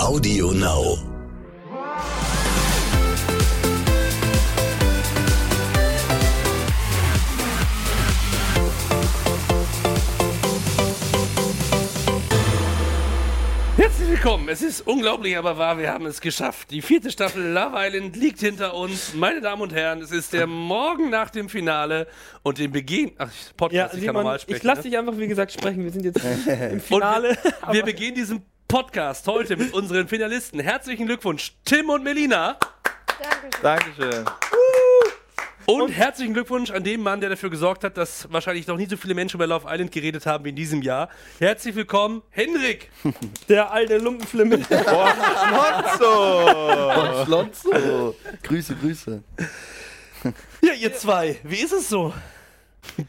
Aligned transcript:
Audio 0.00 0.52
Now. 0.52 0.96
Herzlich 13.76 14.08
willkommen. 14.10 14.48
Es 14.48 14.60
ist 14.60 14.86
unglaublich, 14.86 15.36
aber 15.38 15.56
wahr. 15.56 15.78
Wir 15.78 15.90
haben 15.90 16.04
es 16.04 16.20
geschafft. 16.20 16.70
Die 16.70 16.82
vierte 16.82 17.10
Staffel 17.10 17.42
Love 17.52 17.72
Island 17.76 18.14
liegt 18.16 18.40
hinter 18.40 18.74
uns. 18.74 19.14
Meine 19.14 19.40
Damen 19.40 19.62
und 19.62 19.72
Herren, 19.72 20.02
es 20.02 20.10
ist 20.10 20.32
der 20.34 20.46
Morgen 20.46 21.08
nach 21.08 21.30
dem 21.30 21.48
Finale 21.48 22.06
und 22.42 22.58
dem 22.58 22.72
Beginn. 22.72 23.12
Ach, 23.16 23.30
Podcast, 23.56 23.94
ich 23.94 24.00
kann 24.00 24.08
Simon, 24.08 24.14
normal 24.22 24.38
sprechen. 24.40 24.56
ich 24.58 24.62
lass 24.62 24.78
ne? 24.78 24.82
dich 24.84 24.98
einfach, 24.98 25.16
wie 25.16 25.28
gesagt, 25.28 25.52
sprechen. 25.52 25.82
Wir 25.84 25.90
sind 25.90 26.04
jetzt 26.04 26.20
im 26.46 26.72
Und 26.72 26.82
Finale. 26.82 27.38
wir, 27.66 27.72
wir 27.72 27.82
begehen 27.84 28.14
diesen 28.14 28.42
Podcast 28.70 29.26
heute 29.26 29.56
mit 29.56 29.74
unseren 29.74 30.06
Finalisten. 30.06 30.60
Herzlichen 30.60 31.06
Glückwunsch, 31.06 31.54
Tim 31.64 31.90
und 31.90 32.04
Melina. 32.04 32.56
Dankeschön. 33.62 34.24
Und, 35.66 35.90
herzlichen 35.90 36.34
Glückwunsch 36.34 36.70
an 36.70 36.84
den 36.84 37.00
Mann, 37.02 37.20
der 37.20 37.30
dafür 37.30 37.50
gesorgt 37.50 37.82
hat, 37.82 37.96
dass 37.96 38.32
wahrscheinlich 38.32 38.68
noch 38.68 38.76
nie 38.76 38.86
so 38.86 38.96
viele 38.96 39.14
Menschen 39.14 39.38
über 39.38 39.48
Love 39.48 39.66
Island 39.68 39.90
geredet 39.90 40.24
haben 40.24 40.44
wie 40.44 40.50
in 40.50 40.54
diesem 40.54 40.82
Jahr. 40.82 41.08
Herzlich 41.40 41.74
willkommen, 41.74 42.22
Henrik. 42.30 42.92
Der 43.48 43.72
alte 43.72 43.98
Lumpenflimmel. 43.98 44.64
Slonzo! 45.98 46.44
Slonzo. 47.24 48.14
Grüße, 48.44 48.76
Grüße. 48.76 49.24
Ja, 50.62 50.74
ihr 50.74 50.94
zwei, 50.94 51.40
wie 51.42 51.58
ist 51.58 51.72
es 51.72 51.88
so? 51.88 52.14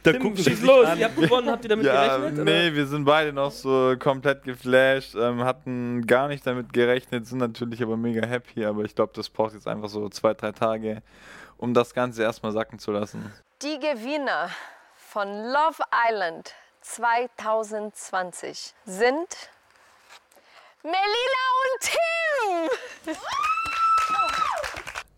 Da 0.04 0.12
Tim, 0.14 0.36
schieß 0.36 0.46
sich 0.46 0.62
los. 0.62 0.86
an. 0.86 1.00
Ihr 1.00 1.06
habt 1.06 1.16
gewonnen. 1.16 1.50
Habt 1.50 1.64
ihr 1.66 1.70
damit 1.70 1.86
Ja, 1.86 2.18
gerechnet? 2.18 2.46
nee, 2.46 2.74
wir 2.74 2.86
sind 2.86 3.06
beide 3.06 3.32
noch 3.34 3.52
so 3.52 3.96
komplett 3.98 4.44
geflasht, 4.44 5.16
ähm, 5.16 5.44
hatten 5.44 6.06
gar 6.06 6.28
nicht 6.28 6.46
damit 6.46 6.72
gerechnet, 6.74 7.26
sind 7.28 7.40
natürlich 7.40 7.82
aber 7.82 7.98
mega 7.98 8.26
happy, 8.26 8.66
aber 8.66 8.84
ich 8.84 8.94
glaube, 8.96 9.14
das 9.16 9.30
braucht 9.30 9.54
jetzt 9.54 9.68
einfach 9.68 9.90
so 9.90 10.08
zwei, 10.10 10.34
drei 10.34 10.52
Tage, 10.52 11.02
um 11.58 11.74
das 11.74 11.94
Ganze 11.94 12.22
erstmal 12.24 12.52
sacken 12.52 12.80
zu 12.80 12.92
lassen. 12.92 13.32
Die 13.62 13.80
Gewinner 13.80 14.50
von 14.98 15.28
Love 15.28 15.84
Island 16.10 16.54
2020 16.82 18.74
sind 18.86 19.50
Melina 20.84 21.48
und 21.64 21.82
Tim. 21.82 23.16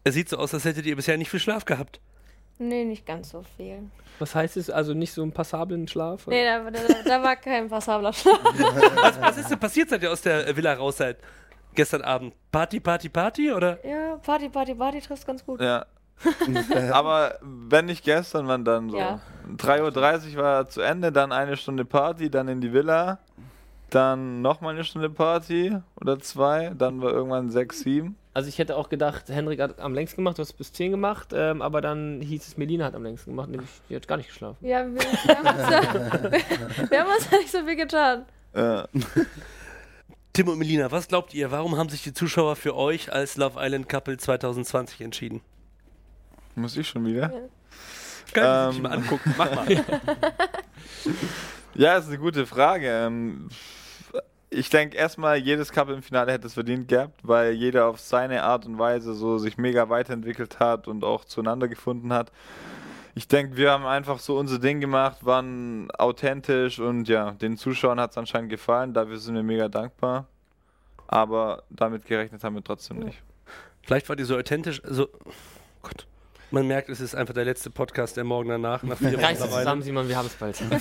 Es 0.03 0.13
sieht 0.13 0.29
so 0.29 0.37
aus, 0.37 0.53
als 0.53 0.65
hättet 0.65 0.85
ihr 0.85 0.95
bisher 0.95 1.17
nicht 1.17 1.29
viel 1.31 1.39
Schlaf 1.39 1.65
gehabt. 1.65 1.99
Nee, 2.59 2.85
nicht 2.85 3.05
ganz 3.05 3.31
so 3.31 3.43
viel. 3.57 3.89
Was 4.19 4.35
heißt 4.35 4.57
es? 4.57 4.69
Also 4.69 4.93
nicht 4.93 5.11
so 5.11 5.23
einen 5.23 5.31
passablen 5.31 5.87
Schlaf? 5.87 6.27
Nee, 6.27 6.45
da, 6.45 6.69
da, 6.69 6.79
da 7.03 7.23
war 7.23 7.35
kein 7.35 7.67
passabler 7.67 8.13
Schlaf. 8.13 8.39
Was, 8.43 9.19
was 9.19 9.37
ist 9.37 9.51
denn 9.51 9.59
passiert, 9.59 9.89
seit 9.89 10.03
ihr 10.03 10.11
aus 10.11 10.21
der 10.21 10.55
Villa 10.55 10.73
raus 10.73 10.97
seid? 10.97 11.17
Gestern 11.73 12.03
Abend. 12.03 12.33
Party, 12.51 12.79
Party, 12.79 13.09
Party 13.09 13.51
oder? 13.51 13.83
Ja, 13.85 14.17
Party, 14.17 14.49
Party, 14.49 14.75
Party 14.75 15.01
trifft 15.01 15.25
ganz 15.25 15.43
gut. 15.43 15.59
Ja. 15.59 15.85
aber 16.91 17.39
wenn 17.41 17.85
nicht 17.85 18.03
gestern, 18.03 18.47
wann 18.47 18.63
dann 18.63 18.89
so? 18.89 18.97
Ja. 18.97 19.19
3.30 19.57 20.37
Uhr 20.37 20.43
war 20.43 20.69
zu 20.69 20.81
Ende, 20.81 21.11
dann 21.11 21.31
eine 21.31 21.57
Stunde 21.57 21.83
Party, 21.83 22.29
dann 22.29 22.47
in 22.47 22.61
die 22.61 22.71
Villa, 22.71 23.19
dann 23.89 24.41
nochmal 24.41 24.73
eine 24.73 24.83
Stunde 24.83 25.09
Party 25.09 25.77
oder 25.99 26.19
zwei, 26.19 26.71
dann 26.77 27.01
war 27.01 27.11
irgendwann 27.11 27.49
6, 27.49 27.79
7. 27.81 28.15
Also 28.33 28.49
ich 28.49 28.57
hätte 28.57 28.75
auch 28.77 28.89
gedacht, 28.89 29.29
Henrik 29.29 29.59
hat 29.59 29.79
am 29.79 29.93
längsten 29.93 30.17
gemacht, 30.17 30.39
du 30.39 30.41
hast 30.41 30.53
bis 30.53 30.73
10 30.73 30.91
gemacht, 30.91 31.29
ähm, 31.33 31.61
aber 31.61 31.81
dann 31.81 32.19
hieß 32.21 32.47
es, 32.47 32.57
Melina 32.57 32.85
hat 32.85 32.95
am 32.95 33.03
längsten 33.03 33.31
gemacht, 33.31 33.49
nämlich 33.49 33.69
die 33.89 33.95
hat 33.95 34.07
gar 34.07 34.17
nicht 34.17 34.29
geschlafen. 34.29 34.65
Ja, 34.65 34.83
wir, 34.85 34.95
wir, 34.95 35.37
haben 35.37 35.47
uns 35.47 35.69
da, 35.69 36.31
wir 36.89 36.99
haben 36.99 37.11
uns 37.11 37.29
da 37.29 37.37
nicht 37.37 37.51
so 37.51 37.63
viel 37.63 37.75
getan. 37.75 38.25
Ja. 38.55 38.87
Tim 40.33 40.47
und 40.47 40.57
Melina, 40.57 40.89
was 40.91 41.07
glaubt 41.07 41.35
ihr? 41.35 41.51
Warum 41.51 41.77
haben 41.77 41.89
sich 41.89 42.01
die 42.01 42.13
Zuschauer 42.13 42.55
für 42.55 42.75
euch 42.75 43.13
als 43.13 43.37
Love 43.37 43.59
Island 43.59 43.87
Couple 43.87 44.17
2020 44.17 45.01
entschieden? 45.01 45.41
Muss 46.55 46.75
ich 46.75 46.87
schon 46.87 47.05
wieder? 47.05 47.31
Kann 48.33 48.71
ich 48.71 48.77
Ähm. 48.77 48.81
mal 48.81 48.91
angucken. 48.93 49.35
Mach 49.37 49.53
mal. 49.53 49.67
Ja, 51.75 51.97
ist 51.97 52.07
eine 52.07 52.17
gute 52.19 52.45
Frage. 52.45 52.87
Ähm, 52.87 53.49
Ich 54.55 54.69
denke 54.69 54.95
erstmal, 54.95 55.37
jedes 55.37 55.71
Couple 55.71 55.95
im 55.95 56.03
Finale 56.03 56.31
hätte 56.31 56.45
es 56.45 56.53
verdient 56.53 56.87
gehabt, 56.87 57.19
weil 57.23 57.53
jeder 57.53 57.87
auf 57.87 57.99
seine 57.99 58.43
Art 58.43 58.67
und 58.67 58.77
Weise 58.77 59.15
so 59.15 59.39
sich 59.39 59.57
mega 59.57 59.89
weiterentwickelt 59.89 60.59
hat 60.59 60.87
und 60.87 61.03
auch 61.03 61.25
zueinander 61.25 61.67
gefunden 61.67 62.13
hat. 62.13 62.31
Ich 63.15 63.27
denke, 63.27 63.57
wir 63.57 63.71
haben 63.71 63.87
einfach 63.87 64.19
so 64.19 64.37
unser 64.37 64.59
Ding 64.59 64.79
gemacht, 64.79 65.25
waren 65.25 65.89
authentisch 65.97 66.77
und 66.79 67.07
ja, 67.07 67.31
den 67.31 67.57
Zuschauern 67.57 67.99
hat 67.99 68.11
es 68.11 68.17
anscheinend 68.19 68.51
gefallen. 68.51 68.93
Dafür 68.93 69.17
sind 69.17 69.33
wir 69.33 69.41
mega 69.41 69.69
dankbar. 69.69 70.27
Aber 71.07 71.63
damit 71.71 72.05
gerechnet 72.05 72.43
haben 72.43 72.53
wir 72.55 72.63
trotzdem 72.63 72.99
nicht. 72.99 73.23
Vielleicht 73.81 74.07
wart 74.07 74.19
ihr 74.19 74.25
so 74.27 74.37
authentisch. 74.37 74.83
So, 74.85 75.09
oh 75.25 75.31
Gott. 75.81 76.05
Man 76.53 76.67
merkt, 76.67 76.87
es 76.89 77.01
ist 77.01 77.15
einfach 77.15 77.33
der 77.33 77.45
letzte 77.45 77.71
Podcast 77.71 78.15
der 78.15 78.25
Morgen 78.25 78.49
danach. 78.49 78.83
Nach 78.83 78.95
vier 78.95 79.17
Reiß 79.23 79.39
zusammen. 79.39 79.81
Simon, 79.81 80.07
wir 80.07 80.15
haben 80.15 80.27
es 80.27 80.35
bald. 80.35 80.61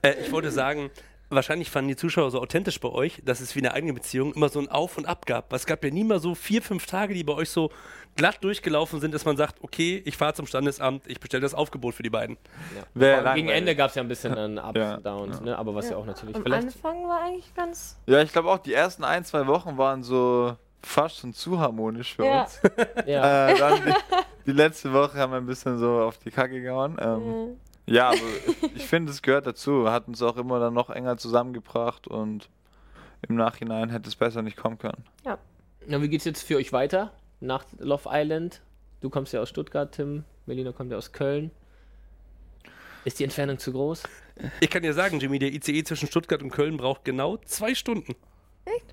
Äh, 0.00 0.14
ich 0.22 0.32
wollte 0.32 0.50
sagen, 0.50 0.90
wahrscheinlich 1.28 1.70
fanden 1.70 1.88
die 1.88 1.96
Zuschauer 1.96 2.30
so 2.30 2.40
authentisch 2.40 2.80
bei 2.80 2.88
euch, 2.88 3.20
dass 3.24 3.40
es 3.40 3.54
wie 3.54 3.58
eine 3.58 3.74
eigene 3.74 3.92
Beziehung 3.92 4.32
immer 4.32 4.48
so 4.48 4.60
ein 4.60 4.68
Auf 4.68 4.96
und 4.96 5.04
Ab 5.04 5.26
gab. 5.26 5.52
Es 5.52 5.66
gab 5.66 5.84
ja 5.84 5.90
nie 5.90 6.04
mal 6.04 6.20
so 6.20 6.34
vier, 6.34 6.62
fünf 6.62 6.86
Tage, 6.86 7.12
die 7.12 7.22
bei 7.22 7.34
euch 7.34 7.50
so 7.50 7.70
glatt 8.16 8.42
durchgelaufen 8.42 8.98
sind, 9.00 9.12
dass 9.12 9.26
man 9.26 9.36
sagt, 9.36 9.56
okay, 9.62 10.00
ich 10.06 10.16
fahre 10.16 10.32
zum 10.32 10.46
Standesamt, 10.46 11.06
ich 11.06 11.20
bestelle 11.20 11.42
das 11.42 11.52
Aufgebot 11.52 11.94
für 11.94 12.02
die 12.02 12.08
beiden. 12.10 12.38
Wär 12.94 13.16
Gegen 13.16 13.24
langweilig. 13.24 13.50
Ende 13.50 13.76
gab 13.76 13.90
es 13.90 13.96
ja 13.96 14.02
ein 14.02 14.08
bisschen 14.08 14.34
dann 14.34 14.58
Ups 14.64 14.78
Ja, 14.78 14.94
und 14.94 15.04
Downs, 15.04 15.40
ne? 15.42 15.58
aber 15.58 15.74
was 15.74 15.90
ja, 15.90 15.96
auch 15.96 16.06
natürlich 16.06 16.34
Am 16.36 16.44
vielleicht. 16.44 16.68
Anfang 16.68 17.06
war 17.08 17.20
eigentlich 17.20 17.52
ganz. 17.54 17.98
Ja, 18.06 18.22
ich 18.22 18.32
glaube 18.32 18.50
auch, 18.50 18.58
die 18.58 18.72
ersten 18.72 19.04
ein, 19.04 19.24
zwei 19.26 19.46
Wochen 19.48 19.76
waren 19.76 20.02
so 20.02 20.56
fast 20.82 21.18
schon 21.18 21.32
zu 21.32 21.58
harmonisch 21.58 22.14
für 22.16 22.24
Ja. 22.24 22.42
uns. 22.44 22.60
Ja. 23.06 23.48
Äh, 23.50 23.58
dann 23.58 23.84
die, 23.84 23.92
die 24.46 24.52
letzte 24.52 24.92
Woche 24.92 25.18
haben 25.18 25.32
wir 25.32 25.36
ein 25.38 25.46
bisschen 25.46 25.78
so 25.78 26.00
auf 26.00 26.18
die 26.18 26.30
Kacke 26.30 26.60
gehauen. 26.60 26.96
Ähm, 27.00 27.18
Mhm. 27.46 27.56
Ja, 27.86 28.08
aber 28.10 28.18
ich 28.74 28.86
finde, 28.86 29.10
es 29.12 29.22
gehört 29.22 29.46
dazu. 29.46 29.90
Hat 29.90 30.08
uns 30.08 30.20
auch 30.20 30.36
immer 30.36 30.60
dann 30.60 30.74
noch 30.74 30.90
enger 30.90 31.16
zusammengebracht 31.16 32.06
und 32.06 32.50
im 33.26 33.36
Nachhinein 33.36 33.88
hätte 33.88 34.08
es 34.10 34.14
besser 34.16 34.42
nicht 34.42 34.58
kommen 34.58 34.76
können. 34.78 35.04
Na, 35.24 36.02
wie 36.02 36.08
geht's 36.08 36.26
jetzt 36.26 36.42
für 36.42 36.56
euch 36.56 36.70
weiter 36.74 37.12
nach 37.40 37.64
Love 37.78 38.10
Island? 38.12 38.60
Du 39.00 39.08
kommst 39.08 39.32
ja 39.32 39.40
aus 39.40 39.48
Stuttgart, 39.48 39.90
Tim. 39.92 40.24
Melina 40.44 40.72
kommt 40.72 40.90
ja 40.92 40.98
aus 40.98 41.12
Köln. 41.12 41.50
Ist 43.06 43.18
die 43.20 43.24
Entfernung 43.24 43.58
zu 43.58 43.72
groß? 43.72 44.02
Ich 44.60 44.68
kann 44.68 44.82
dir 44.82 44.92
sagen, 44.92 45.18
Jimmy, 45.18 45.38
der 45.38 45.52
ICE 45.54 45.82
zwischen 45.84 46.08
Stuttgart 46.08 46.42
und 46.42 46.50
Köln 46.50 46.76
braucht 46.76 47.04
genau 47.06 47.38
zwei 47.38 47.74
Stunden. 47.74 48.16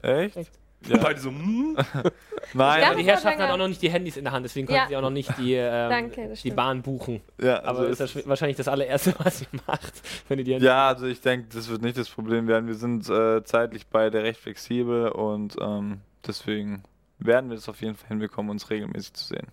Echt? 0.04 0.36
Echt? 0.38 0.52
Ja. 0.88 0.98
Beide 0.98 1.20
so, 1.20 1.30
hm. 1.30 1.76
Nein, 2.54 2.82
Ja. 2.82 2.88
Aber 2.88 2.96
die 2.96 3.04
Herrschaften 3.04 3.42
hat 3.42 3.50
auch 3.52 3.58
noch 3.58 3.68
nicht 3.68 3.82
die 3.82 3.90
Handys 3.90 4.18
in 4.18 4.24
der 4.26 4.34
Hand, 4.34 4.46
deswegen 4.46 4.68
konnten 4.68 4.82
Ja. 4.84 4.88
sie 4.88 4.96
auch 4.98 5.02
noch 5.02 5.10
nicht 5.10 5.36
die, 5.38 5.54
ähm, 5.56 5.90
Danke, 5.90 6.30
das 6.30 6.42
die. 6.42 6.52
Bahn 6.52 6.82
buchen. 6.82 7.22
ja, 7.42 7.60
Aber 7.64 7.80
also 7.80 7.84
ist 7.86 8.00
das 8.00 8.28
wahrscheinlich 8.28 8.58
das 8.58 8.68
allererste, 8.68 9.14
was 9.24 9.42
ihr 9.42 9.48
macht, 9.68 9.94
wenn 10.28 10.40
ihr 10.40 10.46
die 10.46 10.52
Handys 10.54 10.66
ja, 10.68 10.88
also 10.90 11.08
ich 11.08 11.22
denke, 11.22 11.48
das 11.54 11.68
wird 11.70 11.82
nicht 11.82 11.98
das 11.98 12.10
Problem 12.10 12.48
werden. 12.48 12.68
Wir 12.68 12.76
sind 12.76 13.10
äh, 13.10 13.44
zeitlich 13.44 13.88
beide 13.88 14.24
recht 14.24 14.40
flexibel 14.40 15.10
und 15.10 15.56
ähm, 15.60 16.02
deswegen 16.26 16.84
werden 17.18 17.50
wir 17.50 17.58
es 17.58 17.68
auf 17.70 17.82
jeden 17.82 17.96
Fall 17.96 18.10
hinbekommen, 18.10 18.52
uns 18.52 18.70
regelmäßig 18.70 19.14
zu 19.14 19.26
sehen. 19.26 19.48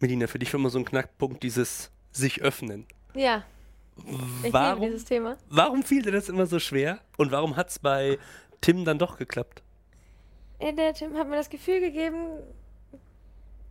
Melina, 0.00 0.26
für 0.26 0.38
dich 0.38 0.52
war 0.52 0.60
immer 0.60 0.70
so 0.70 0.78
ein 0.78 0.84
Knackpunkt 0.84 1.42
dieses 1.42 1.90
sich 2.12 2.42
öffnen. 2.42 2.86
Ja, 3.14 3.44
ich 3.96 4.04
liebe 4.44 4.52
Warum, 4.54 4.82
dieses 4.82 5.04
Thema. 5.04 5.36
warum 5.48 5.82
fiel 5.82 6.02
dir 6.02 6.12
das 6.12 6.28
immer 6.28 6.46
so 6.46 6.58
schwer 6.58 6.98
und 7.18 7.32
warum 7.32 7.56
hat 7.56 7.68
es 7.68 7.78
bei 7.78 8.18
Tim 8.62 8.84
dann 8.84 8.98
doch 8.98 9.18
geklappt? 9.18 9.62
Der 10.60 10.94
Tim 10.94 11.16
hat 11.16 11.28
mir 11.28 11.36
das 11.36 11.50
Gefühl 11.50 11.80
gegeben, 11.80 12.16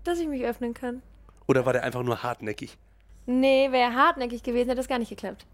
dass 0.03 0.19
ich 0.19 0.27
mich 0.27 0.43
öffnen 0.43 0.73
kann. 0.73 1.01
Oder 1.47 1.65
war 1.65 1.73
der 1.73 1.83
einfach 1.83 2.03
nur 2.03 2.21
hartnäckig? 2.23 2.77
Nee, 3.25 3.71
wäre 3.71 3.93
hartnäckig 3.93 4.41
gewesen, 4.43 4.69
hätte 4.69 4.77
das 4.77 4.87
gar 4.87 4.99
nicht 4.99 5.09
geklappt. 5.09 5.45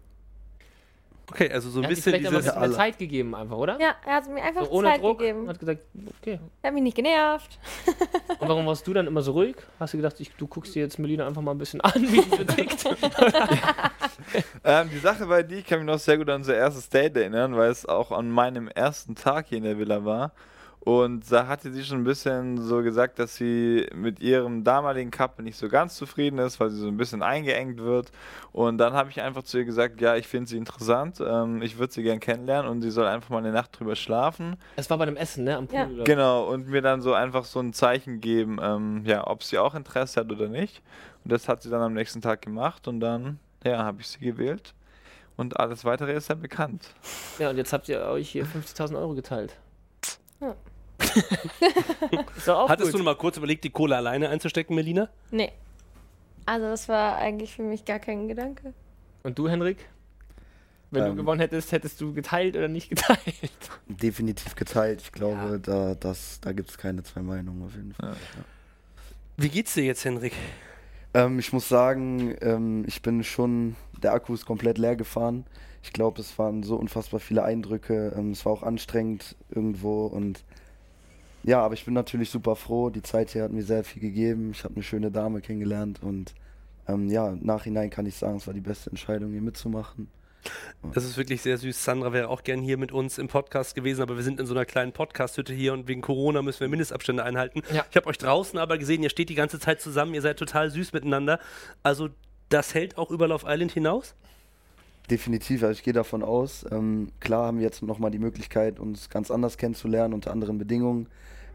Okay, 1.28 1.50
also 1.50 1.68
so 1.70 1.80
ein 1.80 1.84
Er 1.84 1.88
hat 1.88 1.96
bisschen 1.96 2.02
vielleicht 2.12 2.26
aber 2.28 2.36
ein 2.36 2.40
dieses. 2.42 2.54
bisschen 2.54 2.68
mehr 2.70 2.78
Zeit 2.78 2.98
gegeben, 2.98 3.34
einfach, 3.34 3.56
oder? 3.56 3.80
Ja, 3.80 3.96
er 4.06 4.14
hat 4.14 4.28
mir 4.28 4.40
einfach 4.42 4.64
So 4.64 4.70
ohne 4.70 4.88
Zeit 4.90 5.02
Druck. 5.02 5.18
gegeben. 5.18 5.48
Hat 5.48 5.58
gesagt, 5.58 5.80
okay. 6.22 6.38
Er 6.62 6.68
hat 6.68 6.74
mich 6.74 6.82
nicht 6.84 6.94
genervt. 6.96 7.58
Und 8.38 8.48
warum 8.48 8.64
warst 8.66 8.86
du 8.86 8.94
dann 8.94 9.08
immer 9.08 9.22
so 9.22 9.32
ruhig? 9.32 9.56
Hast 9.80 9.92
du 9.92 9.96
gedacht, 9.98 10.20
ich, 10.20 10.30
du 10.36 10.46
guckst 10.46 10.74
dir 10.76 10.82
jetzt 10.84 11.00
Melina 11.00 11.26
einfach 11.26 11.42
mal 11.42 11.50
ein 11.50 11.58
bisschen 11.58 11.80
an, 11.80 11.94
wie 12.00 12.20
sie 12.22 12.30
so 12.30 12.44
tickt? 12.44 12.84
Ähm, 14.64 14.90
die 14.90 14.98
Sache 14.98 15.26
bei 15.26 15.42
dir, 15.42 15.58
ich 15.58 15.66
kann 15.66 15.78
mich 15.78 15.86
noch 15.86 15.98
sehr 15.98 16.18
gut 16.18 16.28
an 16.28 16.36
unser 16.36 16.56
erstes 16.56 16.88
Date 16.88 17.16
erinnern, 17.16 17.56
weil 17.56 17.70
es 17.70 17.86
auch 17.86 18.10
an 18.10 18.30
meinem 18.30 18.66
ersten 18.68 19.14
Tag 19.14 19.46
hier 19.48 19.58
in 19.58 19.64
der 19.64 19.78
Villa 19.78 20.04
war. 20.04 20.32
Und 20.86 21.32
da 21.32 21.48
hatte 21.48 21.72
sie 21.72 21.82
schon 21.82 22.02
ein 22.02 22.04
bisschen 22.04 22.58
so 22.58 22.80
gesagt, 22.80 23.18
dass 23.18 23.34
sie 23.34 23.88
mit 23.92 24.20
ihrem 24.20 24.62
damaligen 24.62 25.10
Couple 25.10 25.42
nicht 25.42 25.58
so 25.58 25.68
ganz 25.68 25.96
zufrieden 25.96 26.38
ist, 26.38 26.60
weil 26.60 26.70
sie 26.70 26.78
so 26.78 26.86
ein 26.86 26.96
bisschen 26.96 27.24
eingeengt 27.24 27.78
wird. 27.80 28.12
Und 28.52 28.78
dann 28.78 28.92
habe 28.92 29.10
ich 29.10 29.20
einfach 29.20 29.42
zu 29.42 29.58
ihr 29.58 29.64
gesagt, 29.64 30.00
ja, 30.00 30.14
ich 30.14 30.28
finde 30.28 30.48
sie 30.48 30.56
interessant, 30.56 31.20
ähm, 31.20 31.60
ich 31.60 31.78
würde 31.78 31.92
sie 31.92 32.04
gern 32.04 32.20
kennenlernen 32.20 32.70
und 32.70 32.82
sie 32.82 32.92
soll 32.92 33.08
einfach 33.08 33.30
mal 33.30 33.38
eine 33.38 33.50
Nacht 33.50 33.76
drüber 33.76 33.96
schlafen. 33.96 34.58
Es 34.76 34.88
war 34.88 34.96
bei 34.96 35.08
einem 35.08 35.16
Essen, 35.16 35.42
ne? 35.42 35.56
Am 35.56 35.66
Pool. 35.66 35.76
Ja. 35.76 35.86
oder? 35.88 36.04
Genau, 36.04 36.44
und 36.44 36.68
mir 36.68 36.82
dann 36.82 37.00
so 37.02 37.14
einfach 37.14 37.46
so 37.46 37.58
ein 37.58 37.72
Zeichen 37.72 38.20
geben, 38.20 38.60
ähm, 38.62 39.02
ja, 39.06 39.26
ob 39.26 39.42
sie 39.42 39.58
auch 39.58 39.74
Interesse 39.74 40.20
hat 40.20 40.30
oder 40.30 40.46
nicht. 40.46 40.82
Und 41.24 41.32
das 41.32 41.48
hat 41.48 41.64
sie 41.64 41.68
dann 41.68 41.82
am 41.82 41.94
nächsten 41.94 42.20
Tag 42.20 42.42
gemacht 42.42 42.86
und 42.86 43.00
dann, 43.00 43.40
ja, 43.64 43.78
habe 43.78 44.02
ich 44.02 44.06
sie 44.06 44.20
gewählt. 44.20 44.72
Und 45.36 45.58
alles 45.58 45.84
weitere 45.84 46.12
ist 46.12 46.28
ja 46.28 46.36
bekannt. 46.36 46.94
Ja, 47.40 47.50
und 47.50 47.56
jetzt 47.56 47.72
habt 47.72 47.88
ihr 47.88 48.02
euch 48.02 48.28
hier 48.30 48.46
50.000 48.46 48.96
Euro 48.96 49.14
geteilt. 49.14 49.56
Ist 50.40 50.75
Hattest 52.46 52.88
du 52.88 52.92
gut. 52.92 52.98
noch 52.98 53.04
mal 53.04 53.16
kurz 53.16 53.36
überlegt, 53.36 53.64
die 53.64 53.70
Kohle 53.70 53.96
alleine 53.96 54.28
einzustecken, 54.28 54.74
Melina? 54.76 55.08
Nee. 55.30 55.52
Also 56.44 56.66
das 56.66 56.88
war 56.88 57.16
eigentlich 57.16 57.54
für 57.54 57.62
mich 57.62 57.84
gar 57.84 57.98
kein 57.98 58.28
Gedanke. 58.28 58.72
Und 59.22 59.38
du, 59.38 59.48
Henrik? 59.48 59.78
Wenn 60.92 61.02
du 61.04 61.10
Ähm. 61.10 61.16
gewonnen 61.16 61.40
hättest, 61.40 61.72
hättest 61.72 62.00
du 62.00 62.12
geteilt 62.12 62.56
oder 62.56 62.68
nicht 62.68 62.88
geteilt? 62.90 63.18
Definitiv 63.88 64.54
geteilt. 64.54 65.00
Ich 65.02 65.12
glaube, 65.12 65.58
da, 65.60 65.94
das, 65.96 66.40
da 66.40 66.52
gibt 66.52 66.70
es 66.70 66.78
keine 66.78 67.02
zwei 67.02 67.22
Meinungen 67.22 67.64
auf 67.64 67.74
jeden 67.74 67.92
Fall. 67.92 68.14
Wie 69.36 69.48
geht's 69.48 69.74
dir 69.74 69.84
jetzt, 69.84 70.04
Henrik? 70.04 70.32
Ähm, 71.12 71.38
ich 71.40 71.52
muss 71.52 71.68
sagen, 71.68 72.36
ähm, 72.40 72.84
ich 72.86 73.02
bin 73.02 73.24
schon, 73.24 73.74
der 74.02 74.12
Akku 74.12 74.32
ist 74.34 74.46
komplett 74.46 74.78
leer 74.78 74.94
gefahren. 74.96 75.44
Ich 75.82 75.92
glaube, 75.92 76.20
es 76.20 76.38
waren 76.38 76.62
so 76.62 76.76
unfassbar 76.76 77.20
viele 77.20 77.42
Eindrücke. 77.42 78.14
Ähm, 78.16 78.30
es 78.30 78.44
war 78.44 78.52
auch 78.52 78.62
anstrengend 78.62 79.34
irgendwo 79.50 80.06
und 80.06 80.44
ja, 81.46 81.60
aber 81.60 81.74
ich 81.74 81.84
bin 81.84 81.94
natürlich 81.94 82.28
super 82.28 82.56
froh. 82.56 82.90
Die 82.90 83.02
Zeit 83.02 83.30
hier 83.30 83.44
hat 83.44 83.52
mir 83.52 83.62
sehr 83.62 83.84
viel 83.84 84.02
gegeben. 84.02 84.50
Ich 84.50 84.64
habe 84.64 84.74
eine 84.74 84.82
schöne 84.82 85.10
Dame 85.10 85.40
kennengelernt 85.40 86.02
und 86.02 86.34
ähm, 86.88 87.08
ja, 87.08 87.30
im 87.30 87.44
Nachhinein 87.44 87.88
kann 87.88 88.04
ich 88.04 88.16
sagen, 88.16 88.36
es 88.36 88.46
war 88.46 88.54
die 88.54 88.60
beste 88.60 88.90
Entscheidung, 88.90 89.32
hier 89.32 89.40
mitzumachen. 89.40 90.08
Das 90.94 91.04
ist 91.04 91.16
wirklich 91.16 91.42
sehr 91.42 91.58
süß. 91.58 91.84
Sandra 91.84 92.12
wäre 92.12 92.28
auch 92.28 92.42
gern 92.42 92.62
hier 92.62 92.76
mit 92.76 92.92
uns 92.92 93.18
im 93.18 93.28
Podcast 93.28 93.74
gewesen, 93.74 94.02
aber 94.02 94.16
wir 94.16 94.22
sind 94.22 94.38
in 94.38 94.46
so 94.46 94.54
einer 94.54 94.64
kleinen 94.64 94.92
Podcast-Hütte 94.92 95.52
hier 95.52 95.72
und 95.72 95.88
wegen 95.88 96.02
Corona 96.02 96.42
müssen 96.42 96.60
wir 96.60 96.68
Mindestabstände 96.68 97.24
einhalten. 97.24 97.62
Ja. 97.72 97.84
Ich 97.90 97.96
habe 97.96 98.06
euch 98.06 98.18
draußen 98.18 98.58
aber 98.58 98.78
gesehen, 98.78 99.02
ihr 99.02 99.10
steht 99.10 99.28
die 99.28 99.34
ganze 99.34 99.58
Zeit 99.58 99.80
zusammen, 99.80 100.14
ihr 100.14 100.22
seid 100.22 100.38
total 100.38 100.70
süß 100.70 100.92
miteinander. 100.92 101.40
Also 101.82 102.10
das 102.48 102.74
hält 102.74 102.98
auch 102.98 103.10
über 103.10 103.26
Love 103.26 103.46
Island 103.48 103.72
hinaus? 103.72 104.14
Definitiv, 105.10 105.62
also 105.62 105.72
ich 105.72 105.82
gehe 105.84 105.92
davon 105.92 106.22
aus. 106.22 106.64
Ähm, 106.70 107.12
klar 107.20 107.46
haben 107.46 107.58
wir 107.58 107.64
jetzt 107.64 107.82
nochmal 107.82 108.10
die 108.10 108.18
Möglichkeit, 108.18 108.80
uns 108.80 109.08
ganz 109.08 109.30
anders 109.30 109.56
kennenzulernen, 109.56 110.14
unter 110.14 110.32
anderen 110.32 110.58
Bedingungen. 110.58 111.08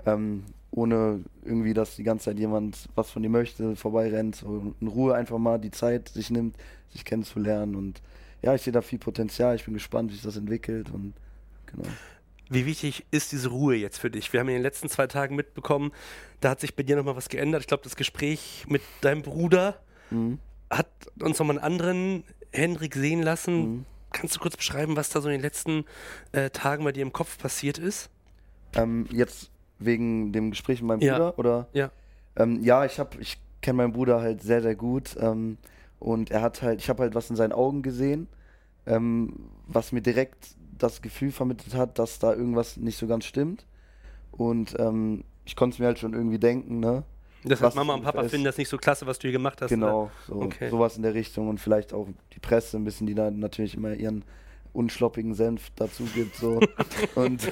Ähm, 0.05 0.43
ohne 0.71 1.21
irgendwie, 1.43 1.73
dass 1.73 1.97
die 1.97 2.03
ganze 2.03 2.25
Zeit 2.25 2.39
jemand 2.39 2.87
was 2.95 3.11
von 3.11 3.21
dir 3.21 3.29
möchte, 3.29 3.75
vorbeirennt. 3.75 4.37
So 4.37 4.73
in 4.79 4.87
Ruhe 4.87 5.15
einfach 5.15 5.37
mal 5.37 5.59
die 5.59 5.71
Zeit 5.71 6.09
sich 6.09 6.29
nimmt, 6.29 6.55
sich 6.91 7.03
kennenzulernen. 7.03 7.75
Und 7.75 8.01
ja, 8.41 8.55
ich 8.55 8.61
sehe 8.61 8.71
da 8.73 8.81
viel 8.81 8.99
Potenzial. 8.99 9.55
Ich 9.55 9.65
bin 9.65 9.73
gespannt, 9.73 10.11
wie 10.11 10.15
sich 10.15 10.23
das 10.23 10.37
entwickelt. 10.37 10.89
Und 10.91 11.13
genau. 11.65 11.87
Wie 12.49 12.65
wichtig 12.65 13.05
ist 13.11 13.31
diese 13.31 13.49
Ruhe 13.49 13.75
jetzt 13.75 13.97
für 13.97 14.09
dich? 14.11 14.31
Wir 14.33 14.39
haben 14.39 14.47
in 14.49 14.55
den 14.55 14.63
letzten 14.63 14.89
zwei 14.89 15.07
Tagen 15.07 15.35
mitbekommen, 15.35 15.91
da 16.41 16.49
hat 16.49 16.59
sich 16.59 16.75
bei 16.75 16.83
dir 16.83 16.95
nochmal 16.97 17.15
was 17.15 17.29
geändert. 17.29 17.61
Ich 17.61 17.67
glaube, 17.67 17.83
das 17.83 17.95
Gespräch 17.95 18.65
mit 18.67 18.81
deinem 19.01 19.21
Bruder 19.21 19.79
Mhm. 20.09 20.39
hat 20.69 20.89
uns 21.21 21.39
nochmal 21.39 21.57
einen 21.57 21.65
anderen 21.65 22.23
Henrik 22.51 22.95
sehen 22.95 23.21
lassen. 23.23 23.55
Mhm. 23.59 23.85
Kannst 24.11 24.35
du 24.35 24.39
kurz 24.41 24.57
beschreiben, 24.57 24.97
was 24.97 25.07
da 25.09 25.21
so 25.21 25.29
in 25.29 25.35
den 25.35 25.41
letzten 25.41 25.85
äh, 26.33 26.49
Tagen 26.49 26.83
bei 26.83 26.91
dir 26.91 27.03
im 27.03 27.13
Kopf 27.13 27.37
passiert 27.37 27.77
ist? 27.77 28.09
Ähm, 28.73 29.07
jetzt 29.11 29.49
wegen 29.85 30.31
dem 30.31 30.51
Gespräch 30.51 30.81
mit 30.81 30.87
meinem 30.87 31.01
Ja. 31.01 31.13
Bruder, 31.31 31.39
oder? 31.39 31.67
Ja. 31.73 31.91
Ähm, 32.35 32.63
ja, 32.63 32.85
ich 32.85 32.99
habe, 32.99 33.17
ich 33.19 33.37
kenne 33.61 33.77
meinen 33.77 33.93
Bruder 33.93 34.21
halt 34.21 34.41
sehr, 34.41 34.61
sehr 34.61 34.75
gut. 34.75 35.15
Ähm, 35.19 35.57
und 35.99 36.31
er 36.31 36.41
hat 36.41 36.61
halt, 36.61 36.79
ich 36.79 36.89
habe 36.89 37.03
halt 37.03 37.15
was 37.15 37.29
in 37.29 37.35
seinen 37.35 37.51
Augen 37.51 37.81
gesehen, 37.81 38.27
ähm, 38.85 39.33
was 39.67 39.91
mir 39.91 40.01
direkt 40.01 40.55
das 40.77 41.01
Gefühl 41.01 41.31
vermittelt 41.31 41.75
hat, 41.75 41.99
dass 41.99 42.17
da 42.19 42.33
irgendwas 42.33 42.77
nicht 42.77 42.97
so 42.97 43.05
ganz 43.07 43.25
stimmt. 43.25 43.65
Und 44.31 44.75
ähm, 44.79 45.23
ich 45.45 45.55
konnte 45.55 45.75
es 45.75 45.79
mir 45.79 45.85
halt 45.87 45.99
schon 45.99 46.13
irgendwie 46.13 46.39
denken, 46.39 46.79
ne? 46.79 47.03
Das 47.43 47.61
heißt, 47.61 47.75
Mama 47.75 47.95
und 47.95 48.03
Papa 48.03 48.21
ist. 48.21 48.31
finden 48.31 48.45
das 48.45 48.57
nicht 48.57 48.69
so 48.69 48.77
klasse, 48.77 49.07
was 49.07 49.17
du 49.17 49.23
hier 49.27 49.31
gemacht 49.31 49.61
hast. 49.61 49.71
Oder? 49.71 49.79
Genau, 49.79 50.11
so, 50.27 50.41
Okay. 50.41 50.69
sowas 50.69 50.95
in 50.97 51.03
der 51.03 51.13
Richtung 51.15 51.49
und 51.49 51.59
vielleicht 51.59 51.91
auch 51.93 52.07
die 52.33 52.39
Presse 52.39 52.77
ein 52.77 52.83
bisschen, 52.83 53.07
die 53.07 53.15
da 53.15 53.31
natürlich 53.31 53.75
immer 53.75 53.93
ihren 53.93 54.23
unschloppigen 54.73 55.33
Senf 55.33 55.69
dazu 55.75 56.03
gibt, 56.13 56.35
so. 56.35 56.59
und 57.15 57.51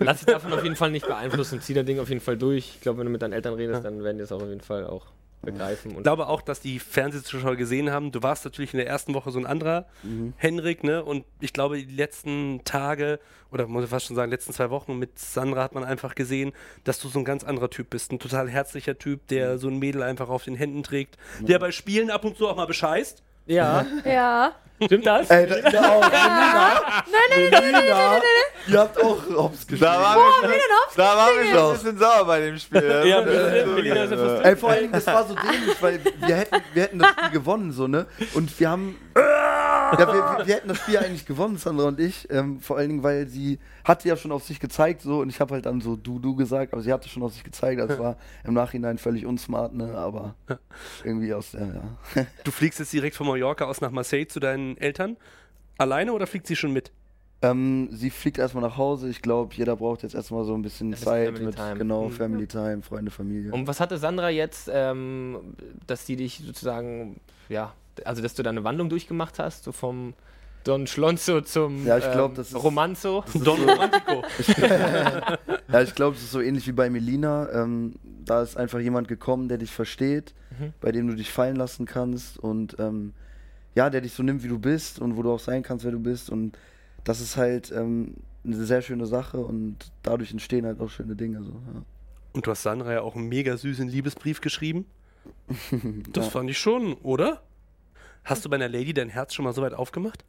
Lass 0.00 0.18
dich 0.18 0.26
davon 0.26 0.52
auf 0.52 0.62
jeden 0.62 0.76
Fall 0.76 0.90
nicht 0.90 1.06
beeinflussen. 1.06 1.60
Zieh 1.60 1.74
dein 1.74 1.86
Ding 1.86 1.98
auf 1.98 2.08
jeden 2.08 2.20
Fall 2.20 2.36
durch. 2.36 2.74
Ich 2.76 2.80
glaube, 2.80 2.98
wenn 2.98 3.06
du 3.06 3.12
mit 3.12 3.22
deinen 3.22 3.32
Eltern 3.32 3.54
redest, 3.54 3.84
dann 3.84 4.02
werden 4.02 4.18
die 4.18 4.24
es 4.24 4.32
auch 4.32 4.42
auf 4.42 4.48
jeden 4.48 4.60
Fall 4.60 4.86
auch 4.86 5.06
begreifen. 5.42 5.92
Ich 5.92 6.02
glaube 6.02 6.28
auch, 6.28 6.42
dass 6.42 6.60
die 6.60 6.78
Fernsehzuschauer 6.78 7.56
gesehen 7.56 7.90
haben, 7.90 8.12
du 8.12 8.22
warst 8.22 8.44
natürlich 8.44 8.74
in 8.74 8.78
der 8.78 8.86
ersten 8.86 9.14
Woche 9.14 9.30
so 9.30 9.38
ein 9.38 9.46
anderer 9.46 9.86
Mhm. 10.02 10.34
Henrik, 10.36 10.84
ne? 10.84 11.02
Und 11.02 11.24
ich 11.40 11.54
glaube, 11.54 11.78
die 11.78 11.94
letzten 11.94 12.60
Tage, 12.64 13.18
oder 13.50 13.66
muss 13.66 13.84
ich 13.84 13.90
fast 13.90 14.06
schon 14.06 14.16
sagen, 14.16 14.30
letzten 14.30 14.52
zwei 14.52 14.68
Wochen 14.68 14.98
mit 14.98 15.18
Sandra 15.18 15.62
hat 15.62 15.74
man 15.74 15.82
einfach 15.84 16.14
gesehen, 16.14 16.52
dass 16.84 16.98
du 17.00 17.08
so 17.08 17.18
ein 17.18 17.24
ganz 17.24 17.42
anderer 17.42 17.70
Typ 17.70 17.88
bist. 17.90 18.12
Ein 18.12 18.18
total 18.18 18.50
herzlicher 18.50 18.98
Typ, 18.98 19.26
der 19.28 19.56
so 19.58 19.68
ein 19.68 19.78
Mädel 19.78 20.02
einfach 20.02 20.28
auf 20.28 20.44
den 20.44 20.56
Händen 20.56 20.82
trägt, 20.82 21.16
der 21.40 21.58
bei 21.58 21.72
Spielen 21.72 22.10
ab 22.10 22.24
und 22.24 22.36
zu 22.36 22.46
auch 22.46 22.56
mal 22.56 22.66
bescheißt. 22.66 23.22
Ja, 23.46 23.84
Ja. 24.04 24.52
stimmt 24.84 25.06
das? 25.06 25.28
Ey, 25.30 25.46
da, 25.46 25.56
ja, 25.70 25.80
auch, 25.90 26.00
Melina, 26.00 26.82
nein, 27.10 27.50
nein, 27.50 27.50
nein, 27.72 27.72
nein, 27.72 28.22
Ihr 28.68 28.78
habt 28.78 29.02
auch 29.02 29.18
Hops 29.36 29.58
gespielt. 29.66 29.82
Da 29.82 30.00
waren 30.00 30.18
wir, 30.42 30.48
schon- 30.48 30.96
da 30.96 31.16
waren 31.16 31.34
wir 31.38 31.54
schon 31.54 31.66
ein 31.66 31.72
bisschen 31.74 31.98
sauer 31.98 32.24
bei 32.26 32.40
dem 32.40 32.58
Spiel. 32.58 32.80
Das 32.82 33.06
Ja, 33.06 33.20
Melina- 33.22 34.04
ist 34.04 34.10
ja 34.12 34.16
fast- 34.16 34.44
Ey, 34.44 34.56
vor 34.56 34.70
allem, 34.70 34.92
das 34.92 35.06
war 35.06 35.26
so 35.26 35.34
dämlich, 35.34 35.76
weil 35.82 36.00
wir 36.20 36.36
hätten, 36.36 36.56
wir 36.74 36.82
hätten 36.82 36.98
das 36.98 37.10
Spiel 37.10 37.30
gewonnen, 37.30 37.72
so, 37.72 37.88
ne? 37.88 38.06
Und 38.34 38.58
wir 38.60 38.70
haben. 38.70 38.96
Ja, 39.92 39.98
wir, 39.98 40.38
wir, 40.38 40.46
wir 40.46 40.54
hätten 40.54 40.68
das 40.68 40.78
Spiel 40.78 40.98
eigentlich 40.98 41.26
gewonnen, 41.26 41.56
Sandra 41.56 41.88
und 41.88 42.00
ich. 42.00 42.28
Ähm, 42.30 42.60
vor 42.60 42.76
allen 42.76 42.88
Dingen, 42.88 43.02
weil 43.02 43.26
sie 43.28 43.58
hatte 43.84 44.08
ja 44.08 44.16
schon 44.16 44.32
auf 44.32 44.44
sich 44.44 44.60
gezeigt, 44.60 45.02
so, 45.02 45.20
und 45.20 45.28
ich 45.30 45.40
habe 45.40 45.54
halt 45.54 45.66
dann 45.66 45.80
so 45.80 45.96
du, 45.96 46.18
du 46.18 46.34
gesagt, 46.36 46.72
aber 46.72 46.82
sie 46.82 46.92
hatte 46.92 47.08
schon 47.08 47.22
auf 47.22 47.32
sich 47.32 47.44
gezeigt. 47.44 47.80
Das 47.80 47.98
war 47.98 48.16
im 48.44 48.54
Nachhinein 48.54 48.98
völlig 48.98 49.26
unsmart, 49.26 49.74
ne? 49.74 49.94
Aber 49.96 50.34
irgendwie 51.04 51.32
aus 51.34 51.52
der, 51.52 51.66
ja. 52.14 52.26
Du 52.44 52.50
fliegst 52.50 52.78
jetzt 52.78 52.92
direkt 52.92 53.16
von 53.16 53.26
Mallorca 53.26 53.64
aus 53.64 53.80
nach 53.80 53.90
Marseille 53.90 54.26
zu 54.26 54.40
deinen 54.40 54.76
Eltern. 54.78 55.16
Alleine 55.78 56.12
oder 56.12 56.26
fliegt 56.26 56.46
sie 56.46 56.56
schon 56.56 56.72
mit? 56.72 56.92
Ähm, 57.42 57.88
sie 57.90 58.10
fliegt 58.10 58.36
erstmal 58.38 58.62
nach 58.62 58.76
Hause. 58.76 59.08
Ich 59.08 59.22
glaube, 59.22 59.54
jeder 59.54 59.74
braucht 59.76 60.02
jetzt 60.02 60.14
erstmal 60.14 60.44
so 60.44 60.52
ein 60.54 60.60
bisschen 60.60 60.90
Das 60.90 61.00
Zeit 61.00 61.28
Family 61.28 61.46
mit, 61.46 61.56
Time. 61.56 61.76
genau, 61.76 62.08
Mhm. 62.08 62.12
Family 62.12 62.46
Time, 62.46 62.82
Freunde, 62.82 63.10
Familie. 63.10 63.50
Und 63.52 63.66
was 63.66 63.80
hatte 63.80 63.96
Sandra 63.96 64.28
jetzt, 64.28 64.70
ähm, 64.70 65.38
dass 65.86 66.04
die 66.04 66.16
dich 66.16 66.42
sozusagen, 66.44 67.18
ja, 67.48 67.72
also 68.04 68.22
dass 68.22 68.34
du 68.34 68.42
da 68.42 68.50
eine 68.50 68.64
Wandlung 68.64 68.88
durchgemacht 68.88 69.38
hast, 69.38 69.64
so 69.64 69.72
vom 69.72 70.14
Don 70.64 70.86
Schlonzo 70.86 71.40
zum 71.40 71.86
Ja, 71.86 71.96
ich 71.98 72.10
glaub, 72.10 72.32
ähm, 72.32 72.36
das 72.36 72.48
ist- 72.52 72.62
Romanzo? 72.62 73.24
Don 73.34 73.60
Romantico. 73.68 74.22
Ja, 75.72 75.80
ich 75.82 75.94
glaube, 75.94 76.16
es 76.16 76.22
ist 76.22 76.32
so 76.32 76.40
ähnlich 76.40 76.66
wie 76.66 76.72
bei 76.72 76.90
Melina. 76.90 77.48
Ähm, 77.52 77.94
da 78.24 78.42
ist 78.42 78.56
einfach 78.56 78.80
jemand 78.80 79.08
gekommen, 79.08 79.48
der 79.48 79.58
dich 79.58 79.70
versteht, 79.70 80.34
Mhm. 80.58 80.72
bei 80.80 80.90
dem 80.92 81.06
du 81.06 81.14
dich 81.14 81.30
fallen 81.30 81.56
lassen 81.56 81.86
kannst 81.86 82.38
und 82.38 82.76
ähm, 82.80 83.12
ja, 83.76 83.88
der 83.88 84.00
dich 84.00 84.12
so 84.14 84.22
nimmt, 84.24 84.42
wie 84.42 84.48
du 84.48 84.58
bist 84.58 84.98
und 84.98 85.16
wo 85.16 85.22
du 85.22 85.32
auch 85.32 85.38
sein 85.38 85.62
kannst, 85.62 85.84
wer 85.84 85.92
du 85.92 86.00
bist. 86.00 86.28
Und 86.28 86.58
das 87.04 87.20
ist 87.20 87.36
halt 87.36 87.70
ähm, 87.72 88.14
eine 88.44 88.56
sehr 88.56 88.82
schöne 88.82 89.06
Sache 89.06 89.38
und 89.38 89.76
dadurch 90.02 90.32
entstehen 90.32 90.66
halt 90.66 90.80
auch 90.80 90.90
schöne 90.90 91.14
Dinge. 91.14 91.42
So, 91.44 91.52
ja. 91.52 91.82
Und 92.32 92.46
du 92.46 92.50
hast 92.50 92.62
Sandra 92.64 92.92
ja 92.92 93.00
auch 93.02 93.14
einen 93.16 93.28
mega 93.28 93.56
süßen 93.56 93.88
Liebesbrief 93.88 94.40
geschrieben. 94.40 94.86
Das 96.12 96.26
Ja. 96.26 96.30
fand 96.30 96.50
ich 96.50 96.58
schon, 96.58 96.94
oder? 96.94 97.42
Hast 98.24 98.44
du 98.44 98.48
bei 98.48 98.56
einer 98.56 98.68
Lady 98.68 98.92
dein 98.92 99.08
Herz 99.08 99.34
schon 99.34 99.44
mal 99.44 99.52
so 99.52 99.62
weit 99.62 99.74
aufgemacht? 99.74 100.24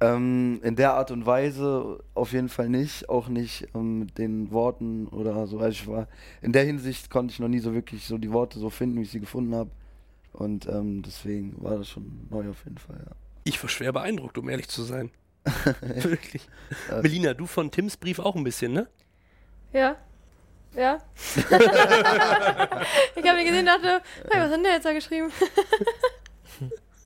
Ähm, 0.00 0.60
in 0.62 0.76
der 0.76 0.94
Art 0.94 1.10
und 1.10 1.24
Weise 1.24 2.02
auf 2.14 2.32
jeden 2.32 2.50
Fall 2.50 2.68
nicht, 2.68 3.08
auch 3.08 3.28
nicht 3.28 3.68
ähm, 3.74 4.00
mit 4.00 4.18
den 4.18 4.50
Worten 4.50 5.06
oder 5.08 5.46
so. 5.46 5.58
Also 5.58 5.70
ich 5.70 5.86
war 5.86 6.06
in 6.42 6.52
der 6.52 6.64
Hinsicht 6.64 7.08
konnte 7.08 7.32
ich 7.32 7.38
noch 7.38 7.48
nie 7.48 7.60
so 7.60 7.72
wirklich 7.72 8.04
so 8.04 8.18
die 8.18 8.30
Worte 8.30 8.58
so 8.58 8.68
finden, 8.68 8.98
wie 8.98 9.02
ich 9.02 9.10
sie 9.10 9.20
gefunden 9.20 9.54
habe. 9.54 9.70
Und 10.32 10.66
ähm, 10.66 11.02
deswegen 11.02 11.54
war 11.62 11.78
das 11.78 11.88
schon 11.88 12.28
neu 12.30 12.50
auf 12.50 12.62
jeden 12.64 12.76
Fall. 12.76 12.98
Ja. 13.06 13.12
Ich 13.44 13.62
war 13.62 13.70
schwer 13.70 13.92
beeindruckt, 13.92 14.36
um 14.36 14.50
ehrlich 14.50 14.68
zu 14.68 14.82
sein. 14.82 15.10
Wirklich. 15.80 16.46
Ja. 16.90 17.00
Melina, 17.00 17.32
du 17.32 17.46
von 17.46 17.70
Tims 17.70 17.96
Brief 17.96 18.18
auch 18.18 18.36
ein 18.36 18.44
bisschen, 18.44 18.72
ne? 18.72 18.88
Ja. 19.72 19.96
Ja. 20.74 20.98
ich 21.36 21.46
habe 21.48 23.40
ihn 23.40 23.46
gesehen 23.46 23.60
und 23.60 23.66
dachte, 23.66 24.02
hey, 24.30 24.40
was 24.40 24.50
hat 24.50 24.52
denn 24.52 24.62
der 24.62 24.72
jetzt 24.72 24.84
da 24.84 24.92
geschrieben? 24.92 25.32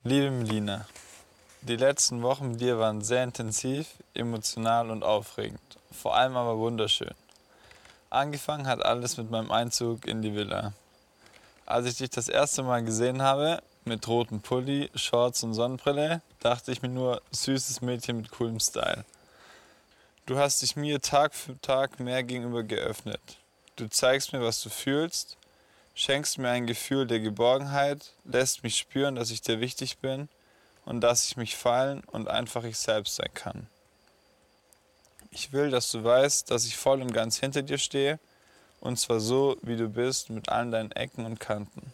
Liebe 0.03 0.31
Melina, 0.31 0.87
die 1.61 1.75
letzten 1.75 2.23
Wochen 2.23 2.53
mit 2.53 2.61
dir 2.61 2.79
waren 2.79 3.01
sehr 3.01 3.23
intensiv, 3.23 3.85
emotional 4.15 4.89
und 4.89 5.03
aufregend. 5.03 5.61
Vor 5.91 6.15
allem 6.15 6.35
aber 6.35 6.57
wunderschön. 6.57 7.13
Angefangen 8.09 8.65
hat 8.65 8.83
alles 8.83 9.17
mit 9.17 9.29
meinem 9.29 9.51
Einzug 9.51 10.07
in 10.07 10.23
die 10.23 10.33
Villa. 10.33 10.73
Als 11.67 11.85
ich 11.85 11.97
dich 11.97 12.09
das 12.09 12.29
erste 12.29 12.63
Mal 12.63 12.83
gesehen 12.83 13.21
habe, 13.21 13.61
mit 13.85 14.07
rotem 14.07 14.41
Pulli, 14.41 14.89
Shorts 14.95 15.43
und 15.43 15.53
Sonnenbrille, 15.53 16.23
dachte 16.39 16.71
ich 16.71 16.81
mir 16.81 16.89
nur, 16.89 17.21
süßes 17.29 17.81
Mädchen 17.81 18.17
mit 18.17 18.31
coolem 18.31 18.59
Style. 18.59 19.05
Du 20.25 20.39
hast 20.39 20.63
dich 20.63 20.75
mir 20.75 20.99
Tag 20.99 21.35
für 21.35 21.61
Tag 21.61 21.99
mehr 21.99 22.23
gegenüber 22.23 22.63
geöffnet. 22.63 23.21
Du 23.75 23.87
zeigst 23.87 24.33
mir, 24.33 24.41
was 24.41 24.63
du 24.63 24.69
fühlst 24.69 25.37
schenkst 26.01 26.39
mir 26.39 26.49
ein 26.49 26.65
Gefühl 26.65 27.05
der 27.05 27.19
Geborgenheit, 27.19 28.13
lässt 28.23 28.63
mich 28.63 28.75
spüren, 28.77 29.13
dass 29.13 29.29
ich 29.29 29.41
dir 29.41 29.59
wichtig 29.59 29.99
bin 29.99 30.29
und 30.83 31.01
dass 31.01 31.27
ich 31.27 31.37
mich 31.37 31.55
fallen 31.55 32.03
und 32.05 32.27
einfach 32.27 32.63
ich 32.63 32.77
selbst 32.77 33.17
sein 33.17 33.29
kann. 33.35 33.67
Ich 35.29 35.53
will, 35.53 35.69
dass 35.69 35.91
du 35.91 36.03
weißt, 36.03 36.49
dass 36.49 36.65
ich 36.65 36.75
voll 36.75 37.03
und 37.03 37.13
ganz 37.13 37.37
hinter 37.37 37.61
dir 37.61 37.77
stehe 37.77 38.19
und 38.79 38.97
zwar 38.97 39.19
so, 39.19 39.57
wie 39.61 39.75
du 39.75 39.89
bist, 39.89 40.31
mit 40.31 40.49
allen 40.49 40.71
deinen 40.71 40.91
Ecken 40.91 41.23
und 41.23 41.39
Kanten. 41.39 41.93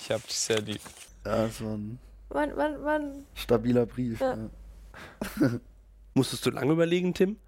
Ich 0.00 0.10
hab 0.10 0.26
dich 0.26 0.38
sehr 0.38 0.60
lieb. 0.60 0.80
Ja, 1.24 1.48
war 1.60 1.74
ein 1.74 2.00
Wann, 2.30 2.56
wann, 2.56 2.84
wann? 2.84 3.26
stabiler 3.34 3.86
Brief. 3.86 4.20
Ja. 4.20 4.36
Ja. 5.40 5.50
Musstest 6.14 6.44
du 6.44 6.50
lange 6.50 6.72
überlegen, 6.72 7.14
Tim? 7.14 7.38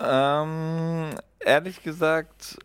Ähm, 0.00 1.10
ehrlich 1.40 1.82
gesagt, 1.82 2.56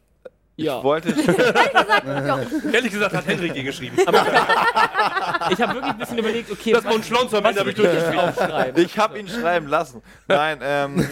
Ja. 0.58 0.78
ich 0.78 0.84
wollte. 0.84 1.10
Ehrlich 2.72 2.92
gesagt 2.92 3.14
hat 3.14 3.28
Henrik 3.28 3.54
dir 3.54 3.64
geschrieben. 3.64 3.98
Ich 5.52 5.62
habe 5.62 5.76
wirklich 5.76 5.92
ein 5.92 5.98
bisschen 5.98 6.18
überlegt, 6.18 6.52
okay, 6.52 6.72
Das 6.72 6.84
war 6.86 6.94
ein 6.94 7.04
Schlons 7.04 7.34
am 7.34 7.46
Ende, 7.46 7.60
habe 7.60 7.70
ich 7.70 7.76
durchgeschrieben. 7.76 8.74
Ich 8.78 8.98
habe 8.98 9.20
ihn 9.20 9.28
schreiben 9.28 9.68
lassen. 9.68 10.02
Nein, 10.28 10.60
ähm, 10.64 11.08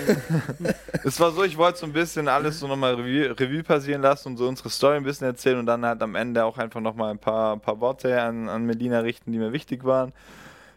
es 1.03 1.19
war 1.19 1.31
so, 1.31 1.43
ich 1.43 1.57
wollte 1.57 1.79
so 1.79 1.85
ein 1.85 1.93
bisschen 1.93 2.27
alles 2.27 2.59
so 2.59 2.67
nochmal 2.67 2.95
Revue, 2.95 3.38
Revue 3.39 3.63
passieren 3.63 4.01
lassen 4.01 4.29
und 4.29 4.38
so 4.38 4.47
unsere 4.47 4.69
Story 4.69 4.97
ein 4.97 5.03
bisschen 5.03 5.27
erzählen 5.27 5.59
und 5.59 5.65
dann 5.65 5.85
halt 5.85 6.01
am 6.01 6.15
Ende 6.15 6.43
auch 6.45 6.57
einfach 6.57 6.79
nochmal 6.79 7.12
ein 7.12 7.19
paar, 7.19 7.53
ein 7.53 7.59
paar 7.59 7.79
Worte 7.79 8.19
an, 8.21 8.50
an 8.50 8.65
Melina 8.65 9.00
richten, 9.00 9.31
die 9.31 9.38
mir 9.38 9.51
wichtig 9.53 9.83
waren. 9.83 10.13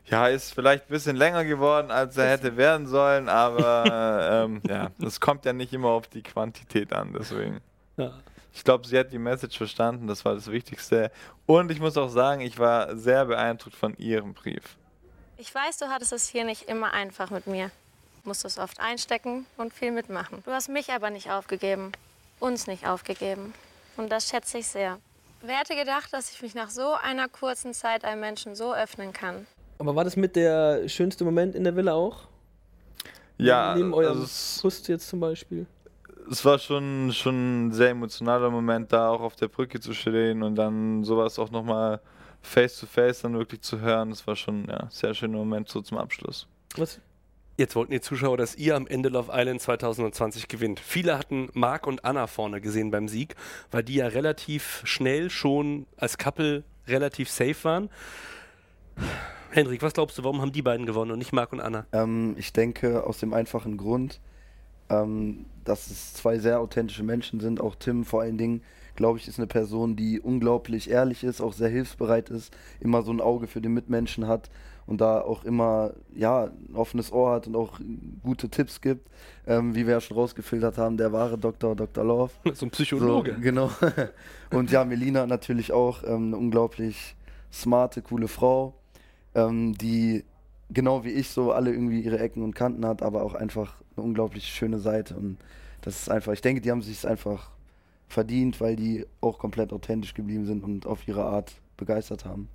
Ja, 0.06 0.28
ist 0.28 0.54
vielleicht 0.54 0.85
ein 0.85 0.92
bisschen 0.92 1.16
länger 1.16 1.44
geworden, 1.44 1.90
als 1.90 2.16
er 2.16 2.28
hätte 2.30 2.56
werden 2.56 2.87
sollen, 2.87 3.28
aber 3.28 4.44
ähm, 4.44 4.61
ja, 4.68 4.90
es 5.04 5.20
kommt 5.20 5.44
ja 5.44 5.52
nicht 5.52 5.73
immer 5.73 5.88
auf 5.88 6.08
die 6.08 6.23
Quantität 6.23 6.92
an, 6.92 7.14
deswegen. 7.18 7.61
Ja. 7.96 8.12
Ich 8.57 8.65
glaube, 8.65 8.89
sie 8.89 8.99
hat 8.99 9.13
die 9.13 9.19
Message 9.19 9.59
verstanden, 9.59 10.07
das 10.07 10.25
war 10.25 10.35
das 10.35 10.51
Wichtigste. 10.51 11.11
Und 11.45 11.71
ich 11.71 11.79
muss 11.79 11.99
auch 11.99 12.09
sagen, 12.09 12.41
ich 12.41 12.59
war 12.59 12.97
sehr 12.97 13.27
beeindruckt 13.27 13.77
von 13.77 13.95
ihrem 13.99 14.33
Brief. 14.33 14.79
Ich 15.37 15.55
weiß, 15.55 15.77
du 15.77 15.89
hattest 15.89 16.15
es 16.15 16.27
hier 16.27 16.45
nicht 16.45 16.63
immer 16.63 16.95
einfach 16.95 17.29
mit 17.29 17.47
mir. 17.47 17.71
Musstest 18.25 18.59
oft 18.59 18.81
einstecken 18.81 19.45
und 19.59 19.75
viel 19.75 19.93
mitmachen. 19.93 20.43
Du 20.47 20.53
hast 20.53 20.71
mich 20.71 20.91
aber 20.91 21.11
nicht 21.11 21.31
aufgegeben. 21.31 21.93
Uns 22.41 22.67
nicht 22.67 22.87
aufgegeben. 22.87 23.53
Und 23.99 24.11
das 24.11 24.31
schätze 24.31 24.57
ich 24.57 24.67
sehr. 24.69 25.01
Wer 25.43 25.59
hätte 25.59 25.77
gedacht, 25.77 26.15
dass 26.15 26.33
ich 26.33 26.41
mich 26.41 26.55
nach 26.55 26.71
so 26.71 26.95
einer 26.95 27.29
kurzen 27.29 27.75
Zeit 27.75 28.07
einem 28.07 28.23
Menschen 28.23 28.55
so 28.55 28.75
öffnen 28.75 29.13
kann? 29.13 29.47
Aber 29.77 29.95
war 29.95 30.05
das 30.05 30.17
mit 30.17 30.35
der 30.35 30.89
schönste 30.89 31.25
Moment 31.25 31.55
in 31.55 31.63
der 31.63 31.77
Villa 31.77 31.93
auch? 31.93 32.27
Ja, 33.37 33.75
Neben 33.77 33.93
eurem 33.93 34.13
also 34.13 34.25
es, 34.25 34.61
Kuss 34.63 34.87
jetzt 34.87 35.09
zum 35.09 35.21
Beispiel? 35.21 35.67
Es 36.30 36.45
war 36.45 36.59
schon, 36.59 37.12
schon 37.12 37.66
ein 37.66 37.73
sehr 37.73 37.90
emotionaler 37.90 38.50
Moment, 38.50 38.92
da 38.92 39.09
auch 39.11 39.21
auf 39.21 39.37
der 39.37 39.49
Brücke 39.49 39.80
zu 39.80 39.92
stehen 39.92 40.42
und 40.42 40.56
dann 40.56 41.04
sowas 41.04 41.38
auch 41.38 41.50
nochmal 41.50 42.00
face 42.42 42.78
to 42.80 42.87
face 42.87 43.23
dann 43.23 43.35
wirklich 43.35 43.61
zu 43.62 43.80
hören. 43.80 44.11
Das 44.11 44.26
war 44.26 44.37
schon 44.37 44.66
ja, 44.68 44.80
ein 44.80 44.90
sehr 44.90 45.14
schöner 45.14 45.38
Moment 45.38 45.68
so 45.68 45.80
zum 45.80 45.99
Abschluss. 45.99 46.47
Was? 46.76 47.00
Jetzt 47.59 47.75
wollten 47.75 47.92
die 47.92 48.02
Zuschauer, 48.02 48.37
dass 48.37 48.54
ihr 48.54 48.76
am 48.76 48.87
Ende 48.87 49.09
Love 49.09 49.33
Island 49.33 49.62
2020 49.62 50.47
gewinnt. 50.49 50.78
Viele 50.78 51.18
hatten 51.18 51.49
Marc 51.54 51.87
und 51.87 52.04
Anna 52.04 52.26
vorne 52.26 52.61
gesehen 52.61 52.90
beim 52.90 53.09
Sieg, 53.09 53.35
weil 53.71 53.83
die 53.83 53.95
ja 53.95 54.09
relativ 54.09 54.83
schnell 54.85 55.30
schon 55.30 55.87
als 55.97 56.18
Couple 56.18 56.64
relativ 56.87 57.30
safe 57.30 57.56
waren. 57.62 57.88
Hendrik, 59.50 59.80
was 59.80 59.95
glaubst 59.95 60.18
du, 60.18 60.25
warum 60.25 60.42
haben 60.42 60.52
die 60.52 60.61
beiden 60.61 60.85
gewonnen 60.85 61.12
und 61.12 61.18
nicht 61.18 61.33
Marc 61.33 61.52
und 61.52 61.61
Anna? 61.61 61.87
Ähm, 61.92 62.35
ich 62.37 62.52
denke 62.52 63.04
aus 63.04 63.18
dem 63.18 63.33
einfachen 63.33 63.78
Grund, 63.78 64.21
ähm, 64.90 65.47
dass 65.64 65.90
es 65.90 66.14
zwei 66.14 66.38
sehr 66.38 66.61
authentische 66.61 67.02
Menschen 67.02 67.40
sind. 67.40 67.61
Auch 67.61 67.75
Tim 67.75 68.05
vor 68.05 68.23
allen 68.23 68.38
Dingen, 68.38 68.62
glaube 68.95 69.19
ich, 69.19 69.28
ist 69.28 69.38
eine 69.38 69.47
Person, 69.47 69.97
die 69.97 70.21
unglaublich 70.21 70.90
ehrlich 70.90 71.25
ist, 71.25 71.40
auch 71.40 71.52
sehr 71.52 71.69
hilfsbereit 71.69 72.31
ist, 72.31 72.57
immer 72.81 73.02
so 73.02 73.12
ein 73.12 73.21
Auge 73.21 73.47
für 73.47 73.61
den 73.61 73.75
Mitmenschen 73.75 74.26
hat 74.26 74.50
und 74.87 75.00
da 75.00 75.21
auch 75.21 75.45
immer 75.45 75.93
ja 76.14 76.45
ein 76.45 76.75
offenes 76.75 77.12
Ohr 77.12 77.33
hat 77.33 77.47
und 77.47 77.57
auch 77.57 77.81
gute 78.23 78.49
Tipps 78.49 78.81
gibt. 78.81 79.09
Ähm, 79.47 79.75
wie 79.75 79.87
wir 79.87 79.95
ja 79.95 80.00
schon 80.00 80.16
rausgefiltert 80.16 80.78
haben, 80.78 80.97
der 80.97 81.12
wahre 81.12 81.38
Dr. 81.38 81.76
Dr. 81.76 82.05
Love. 82.05 82.33
So 82.55 82.66
ein 82.66 82.71
Psychologe. 82.71 83.35
So, 83.35 83.40
genau. 83.40 83.71
Und 84.50 84.71
ja, 84.71 84.85
Melina 84.85 85.26
natürlich 85.26 85.73
auch 85.73 86.02
ähm, 86.05 86.28
eine 86.28 86.37
unglaublich 86.37 87.16
smarte, 87.52 88.02
coole 88.02 88.28
Frau, 88.28 88.75
ähm, 89.35 89.76
die 89.78 90.25
genau 90.70 91.04
wie 91.04 91.11
ich 91.11 91.28
so 91.30 91.52
alle 91.52 91.70
irgendwie 91.73 92.00
ihre 92.00 92.18
Ecken 92.18 92.42
und 92.42 92.54
Kanten 92.54 92.85
hat, 92.87 93.02
aber 93.02 93.23
auch 93.23 93.35
einfach 93.35 93.75
eine 93.96 94.04
unglaublich 94.04 94.46
schöne 94.46 94.78
Seite. 94.78 95.16
Und 95.16 95.38
das 95.82 96.00
ist 96.02 96.11
einfach, 96.11 96.32
ich 96.32 96.40
denke, 96.40 96.61
die 96.61 96.70
haben 96.70 96.82
sich 96.82 97.06
einfach 97.06 97.50
verdient, 98.08 98.61
weil 98.61 98.76
die 98.76 99.06
auch 99.20 99.38
komplett 99.38 99.73
authentisch 99.73 100.14
geblieben 100.14 100.46
sind 100.46 100.62
und 100.64 100.87
auf 100.87 101.06
ihre 101.08 101.25
Art 101.25 101.52
begeistert 101.76 102.25
haben. 102.25 102.49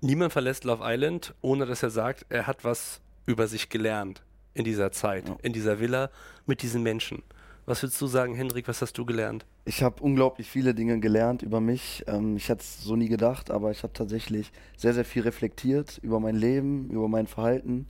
Niemand 0.00 0.32
verlässt 0.32 0.64
Love 0.64 0.82
Island, 0.84 1.34
ohne 1.42 1.66
dass 1.66 1.82
er 1.82 1.90
sagt, 1.90 2.26
er 2.28 2.46
hat 2.46 2.64
was 2.64 3.00
über 3.26 3.46
sich 3.46 3.68
gelernt 3.68 4.22
in 4.54 4.64
dieser 4.64 4.92
Zeit, 4.92 5.28
Ja. 5.28 5.36
in 5.42 5.52
dieser 5.52 5.78
Villa 5.80 6.10
mit 6.46 6.62
diesen 6.62 6.82
Menschen. 6.82 7.22
Was 7.70 7.84
würdest 7.84 8.00
du 8.00 8.08
sagen, 8.08 8.34
Hendrik, 8.34 8.66
was 8.66 8.82
hast 8.82 8.98
du 8.98 9.04
gelernt? 9.04 9.46
Ich 9.64 9.84
habe 9.84 10.02
unglaublich 10.02 10.50
viele 10.50 10.74
Dinge 10.74 10.98
gelernt 10.98 11.42
über 11.42 11.60
mich. 11.60 12.02
Ähm, 12.08 12.36
ich 12.36 12.48
hätte 12.48 12.62
es 12.62 12.82
so 12.82 12.96
nie 12.96 13.08
gedacht, 13.08 13.52
aber 13.52 13.70
ich 13.70 13.84
habe 13.84 13.92
tatsächlich 13.92 14.50
sehr, 14.76 14.92
sehr 14.92 15.04
viel 15.04 15.22
reflektiert 15.22 16.00
über 16.02 16.18
mein 16.18 16.34
Leben, 16.34 16.90
über 16.90 17.06
mein 17.06 17.28
Verhalten. 17.28 17.86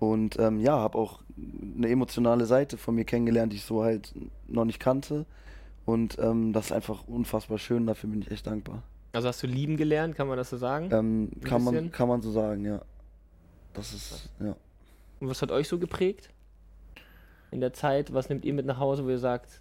Und 0.00 0.40
ähm, 0.40 0.58
ja, 0.58 0.72
habe 0.72 0.98
auch 0.98 1.20
eine 1.76 1.88
emotionale 1.88 2.46
Seite 2.46 2.78
von 2.78 2.96
mir 2.96 3.04
kennengelernt, 3.04 3.52
die 3.52 3.58
ich 3.58 3.64
so 3.64 3.84
halt 3.84 4.12
noch 4.48 4.64
nicht 4.64 4.80
kannte. 4.80 5.24
Und 5.84 6.18
ähm, 6.18 6.52
das 6.52 6.66
ist 6.66 6.72
einfach 6.72 7.06
unfassbar 7.06 7.58
schön, 7.58 7.86
dafür 7.86 8.10
bin 8.10 8.22
ich 8.22 8.32
echt 8.32 8.48
dankbar. 8.48 8.82
Also 9.12 9.28
hast 9.28 9.40
du 9.40 9.46
lieben 9.46 9.76
gelernt, 9.76 10.16
kann 10.16 10.26
man 10.26 10.36
das 10.36 10.50
so 10.50 10.56
sagen? 10.56 10.88
Ähm, 10.90 11.30
kann, 11.44 11.62
man, 11.62 11.92
kann 11.92 12.08
man 12.08 12.22
so 12.22 12.32
sagen, 12.32 12.64
ja. 12.64 12.82
Das 13.72 13.94
ist, 13.94 14.30
ja. 14.40 14.56
Und 15.20 15.28
was 15.28 15.42
hat 15.42 15.52
euch 15.52 15.68
so 15.68 15.78
geprägt? 15.78 16.30
In 17.50 17.60
der 17.60 17.72
Zeit, 17.72 18.12
was 18.12 18.28
nehmt 18.28 18.44
ihr 18.44 18.54
mit 18.54 18.66
nach 18.66 18.78
Hause, 18.78 19.04
wo 19.04 19.10
ihr 19.10 19.18
sagt, 19.18 19.60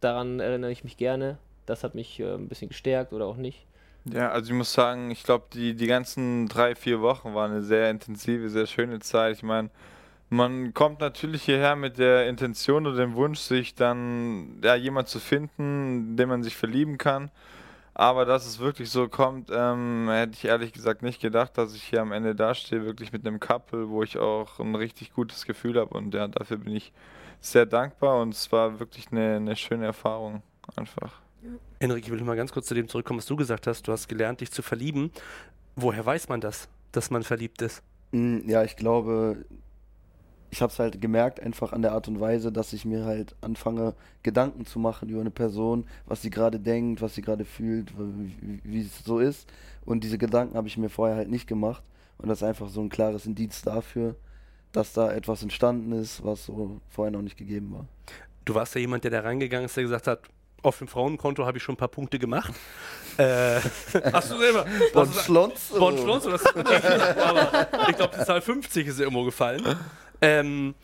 daran 0.00 0.40
erinnere 0.40 0.70
ich 0.70 0.84
mich 0.84 0.96
gerne, 0.96 1.38
das 1.66 1.82
hat 1.82 1.94
mich 1.94 2.20
äh, 2.20 2.34
ein 2.34 2.48
bisschen 2.48 2.68
gestärkt 2.68 3.12
oder 3.12 3.26
auch 3.26 3.36
nicht? 3.36 3.66
Ja, 4.04 4.30
also 4.30 4.52
ich 4.52 4.56
muss 4.56 4.72
sagen, 4.72 5.10
ich 5.10 5.22
glaube, 5.22 5.46
die, 5.54 5.74
die 5.74 5.86
ganzen 5.86 6.46
drei, 6.46 6.74
vier 6.74 7.00
Wochen 7.00 7.34
waren 7.34 7.52
eine 7.52 7.62
sehr 7.62 7.90
intensive, 7.90 8.50
sehr 8.50 8.66
schöne 8.66 8.98
Zeit. 8.98 9.36
Ich 9.36 9.42
meine, 9.42 9.70
man 10.28 10.74
kommt 10.74 11.00
natürlich 11.00 11.42
hierher 11.44 11.74
mit 11.74 11.96
der 11.96 12.28
Intention 12.28 12.86
oder 12.86 12.98
dem 12.98 13.14
Wunsch, 13.14 13.40
sich 13.40 13.74
dann 13.74 14.60
ja, 14.62 14.74
jemand 14.74 15.08
zu 15.08 15.20
finden, 15.20 16.10
in 16.10 16.16
den 16.16 16.28
man 16.28 16.42
sich 16.42 16.54
verlieben 16.54 16.98
kann. 16.98 17.30
Aber 17.94 18.24
dass 18.24 18.44
es 18.46 18.58
wirklich 18.58 18.90
so 18.90 19.08
kommt, 19.08 19.50
ähm, 19.52 20.08
hätte 20.10 20.32
ich 20.34 20.44
ehrlich 20.44 20.72
gesagt 20.72 21.02
nicht 21.02 21.20
gedacht, 21.20 21.56
dass 21.56 21.74
ich 21.74 21.84
hier 21.84 22.02
am 22.02 22.10
Ende 22.10 22.34
dastehe, 22.34 22.84
wirklich 22.84 23.12
mit 23.12 23.26
einem 23.26 23.38
Couple, 23.38 23.88
wo 23.88 24.02
ich 24.02 24.18
auch 24.18 24.58
ein 24.58 24.74
richtig 24.74 25.12
gutes 25.12 25.46
Gefühl 25.46 25.78
habe. 25.78 25.96
Und 25.96 26.12
ja, 26.12 26.26
dafür 26.26 26.56
bin 26.56 26.74
ich 26.74 26.92
sehr 27.40 27.66
dankbar 27.66 28.20
und 28.20 28.34
es 28.34 28.50
war 28.50 28.80
wirklich 28.80 29.12
eine, 29.12 29.36
eine 29.36 29.54
schöne 29.56 29.86
Erfahrung 29.86 30.42
einfach. 30.76 31.20
Hendrik, 31.78 32.04
ich 32.04 32.10
will 32.10 32.20
mal 32.22 32.36
ganz 32.36 32.52
kurz 32.52 32.66
zu 32.66 32.74
dem 32.74 32.88
zurückkommen, 32.88 33.18
was 33.18 33.26
du 33.26 33.36
gesagt 33.36 33.66
hast. 33.66 33.86
Du 33.86 33.92
hast 33.92 34.08
gelernt, 34.08 34.40
dich 34.40 34.50
zu 34.50 34.62
verlieben. 34.62 35.12
Woher 35.76 36.04
weiß 36.04 36.28
man 36.28 36.40
das, 36.40 36.68
dass 36.92 37.10
man 37.10 37.22
verliebt 37.22 37.62
ist? 37.62 37.82
Mm, 38.12 38.48
Ja, 38.48 38.64
ich 38.64 38.76
glaube, 38.76 39.44
ich 40.54 40.62
habe 40.62 40.72
es 40.72 40.78
halt 40.78 41.00
gemerkt, 41.00 41.40
einfach 41.40 41.72
an 41.72 41.82
der 41.82 41.90
Art 41.90 42.06
und 42.06 42.20
Weise, 42.20 42.52
dass 42.52 42.72
ich 42.72 42.84
mir 42.84 43.04
halt 43.04 43.34
anfange, 43.40 43.92
Gedanken 44.22 44.66
zu 44.66 44.78
machen 44.78 45.08
über 45.08 45.20
eine 45.20 45.32
Person, 45.32 45.84
was 46.06 46.22
sie 46.22 46.30
gerade 46.30 46.60
denkt, 46.60 47.02
was 47.02 47.16
sie 47.16 47.22
gerade 47.22 47.44
fühlt, 47.44 47.92
wie, 47.98 48.60
wie 48.62 48.82
es 48.82 49.04
so 49.04 49.18
ist. 49.18 49.48
Und 49.84 50.04
diese 50.04 50.16
Gedanken 50.16 50.56
habe 50.56 50.68
ich 50.68 50.78
mir 50.78 50.90
vorher 50.90 51.16
halt 51.16 51.28
nicht 51.28 51.48
gemacht. 51.48 51.82
Und 52.18 52.28
das 52.28 52.38
ist 52.38 52.44
einfach 52.44 52.68
so 52.68 52.80
ein 52.80 52.88
klares 52.88 53.26
Indiz 53.26 53.62
dafür, 53.62 54.14
dass 54.70 54.92
da 54.92 55.10
etwas 55.10 55.42
entstanden 55.42 55.90
ist, 55.90 56.24
was 56.24 56.46
so 56.46 56.80
vorher 56.88 57.10
noch 57.10 57.22
nicht 57.22 57.36
gegeben 57.36 57.72
war. 57.72 57.88
Du 58.44 58.54
warst 58.54 58.76
ja 58.76 58.80
jemand, 58.80 59.02
der 59.02 59.10
da 59.10 59.20
reingegangen 59.22 59.64
ist, 59.64 59.76
der 59.76 59.82
gesagt 59.82 60.06
hat, 60.06 60.20
auf 60.62 60.78
dem 60.78 60.86
Frauenkonto 60.86 61.44
habe 61.44 61.58
ich 61.58 61.64
schon 61.64 61.74
ein 61.74 61.78
paar 61.78 61.88
Punkte 61.88 62.20
gemacht. 62.20 62.54
äh, 63.16 63.58
hast 64.12 64.30
du 64.30 64.38
selber? 64.38 64.66
Bon 64.92 65.12
Schlons? 65.12 65.70
Bon 65.76 65.98
aber 65.98 67.68
ich 67.88 67.96
glaube, 67.96 68.16
die 68.16 68.24
Zahl 68.24 68.40
50 68.40 68.86
ist 68.86 69.00
irgendwo 69.00 69.24
gefallen. 69.24 69.76
Ähm, 70.20 70.74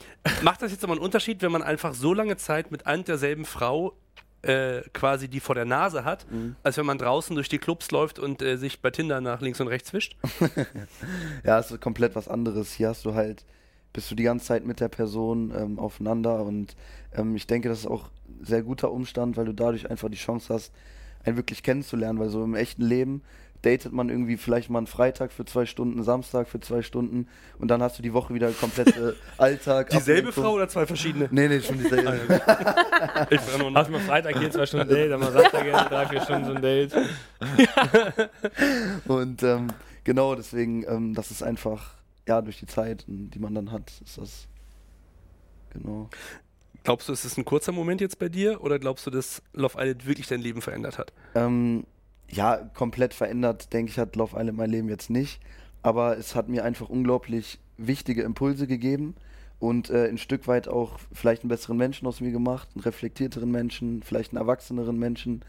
macht 0.42 0.62
das 0.62 0.70
jetzt 0.72 0.84
aber 0.84 0.94
einen 0.94 1.02
Unterschied, 1.02 1.42
wenn 1.42 1.52
man 1.52 1.62
einfach 1.62 1.94
so 1.94 2.12
lange 2.14 2.36
Zeit 2.36 2.70
mit 2.70 2.86
ein 2.86 3.00
und 3.00 3.08
derselben 3.08 3.44
Frau 3.44 3.94
äh, 4.42 4.82
quasi 4.92 5.28
die 5.28 5.40
vor 5.40 5.54
der 5.54 5.64
Nase 5.64 6.04
hat, 6.04 6.26
als 6.62 6.76
wenn 6.78 6.86
man 6.86 6.98
draußen 6.98 7.34
durch 7.34 7.48
die 7.48 7.58
Clubs 7.58 7.90
läuft 7.90 8.18
und 8.18 8.42
äh, 8.42 8.56
sich 8.56 8.80
bei 8.80 8.90
Tinder 8.90 9.20
nach 9.20 9.40
links 9.40 9.60
und 9.60 9.68
rechts 9.68 9.92
wischt? 9.92 10.16
Ja, 11.44 11.58
es 11.58 11.70
ist 11.70 11.80
komplett 11.80 12.14
was 12.14 12.28
anderes. 12.28 12.72
Hier 12.72 12.88
hast 12.88 13.04
du 13.04 13.14
halt, 13.14 13.44
bist 13.92 14.10
du 14.10 14.14
die 14.14 14.22
ganze 14.22 14.46
Zeit 14.46 14.64
mit 14.64 14.80
der 14.80 14.88
Person 14.88 15.52
ähm, 15.54 15.78
aufeinander 15.78 16.42
und 16.42 16.76
ähm, 17.14 17.36
ich 17.36 17.46
denke, 17.46 17.68
das 17.68 17.80
ist 17.80 17.86
auch 17.86 18.04
ein 18.28 18.44
sehr 18.44 18.62
guter 18.62 18.90
Umstand, 18.92 19.36
weil 19.36 19.46
du 19.46 19.52
dadurch 19.52 19.90
einfach 19.90 20.08
die 20.08 20.16
Chance 20.16 20.52
hast, 20.52 20.72
einen 21.24 21.36
wirklich 21.36 21.62
kennenzulernen, 21.62 22.18
weil 22.18 22.30
so 22.30 22.42
im 22.42 22.54
echten 22.54 22.82
Leben 22.82 23.22
datet 23.62 23.92
man 23.92 24.08
irgendwie 24.08 24.36
vielleicht 24.36 24.70
mal 24.70 24.78
einen 24.78 24.86
Freitag 24.86 25.32
für 25.32 25.44
zwei 25.44 25.66
Stunden, 25.66 26.02
Samstag 26.02 26.48
für 26.48 26.60
zwei 26.60 26.82
Stunden 26.82 27.28
und 27.58 27.68
dann 27.68 27.82
hast 27.82 27.98
du 27.98 28.02
die 28.02 28.12
Woche 28.12 28.32
wieder 28.34 28.50
komplett 28.52 28.96
äh, 28.96 29.12
Alltag. 29.38 29.90
Dieselbe 29.90 30.28
Ablenkung. 30.28 30.44
Frau 30.44 30.52
oder 30.54 30.68
zwei 30.68 30.86
verschiedene? 30.86 31.28
Nee, 31.30 31.48
nee, 31.48 31.60
schon 31.60 31.78
dieselbe. 31.78 32.40
Ich 33.30 33.40
frage 33.40 33.58
nur. 33.58 33.74
Hast 33.74 33.88
du 33.88 33.92
mal 33.92 34.00
Freitag 34.00 34.38
hier 34.38 34.50
zwei 34.50 34.66
Stunden 34.66 34.88
Date, 34.88 35.10
dann 35.10 35.20
mal 35.20 35.32
Samstag 35.32 35.62
hier 35.62 35.72
drei, 35.72 36.06
vier 36.06 36.20
Stunden 36.22 36.44
so 36.46 36.54
ein 36.54 36.62
Date. 36.62 36.94
Und 39.06 39.42
ähm, 39.42 39.68
genau 40.04 40.34
deswegen, 40.34 40.84
ähm, 40.86 41.14
das 41.14 41.30
ist 41.30 41.42
einfach, 41.42 41.94
ja, 42.28 42.42
durch 42.42 42.58
die 42.58 42.66
Zeit, 42.66 43.04
die 43.06 43.38
man 43.38 43.54
dann 43.54 43.72
hat, 43.72 43.90
ist 44.04 44.18
das. 44.18 44.46
Genau. 45.70 46.10
Glaubst 46.82 47.08
du, 47.08 47.12
ist 47.12 47.24
es 47.24 47.36
ein 47.36 47.44
kurzer 47.44 47.72
Moment 47.72 48.00
jetzt 48.00 48.18
bei 48.18 48.28
dir 48.28 48.62
oder 48.62 48.78
glaubst 48.78 49.06
du, 49.06 49.10
dass 49.10 49.42
Love 49.52 49.78
Island 49.78 50.06
wirklich 50.06 50.26
dein 50.28 50.40
Leben 50.40 50.62
verändert 50.62 50.98
hat? 50.98 51.12
Ähm, 51.34 51.84
ja, 52.30 52.56
komplett 52.74 53.14
verändert, 53.14 53.72
denke 53.72 53.90
ich, 53.90 53.98
hat 53.98 54.16
Love 54.16 54.36
Island 54.38 54.56
mein 54.56 54.70
Leben 54.70 54.88
jetzt 54.88 55.10
nicht. 55.10 55.40
Aber 55.82 56.16
es 56.18 56.34
hat 56.34 56.48
mir 56.48 56.64
einfach 56.64 56.88
unglaublich 56.88 57.58
wichtige 57.76 58.22
Impulse 58.22 58.66
gegeben. 58.66 59.14
und 59.60 59.90
äh, 59.90 60.08
ein 60.08 60.18
Stück 60.18 60.48
weit 60.48 60.68
auch 60.68 60.98
vielleicht 61.12 61.42
einen 61.42 61.50
besseren 61.50 61.76
Menschen 61.76 62.08
aus 62.08 62.20
mir 62.20 62.32
gemacht, 62.32 62.68
einen 62.74 62.82
reflektierteren 62.82 63.50
Menschen, 63.50 64.02
vielleicht 64.02 64.32
einen 64.32 64.38
erwachseneren 64.38 64.98
Menschen. 64.98 65.44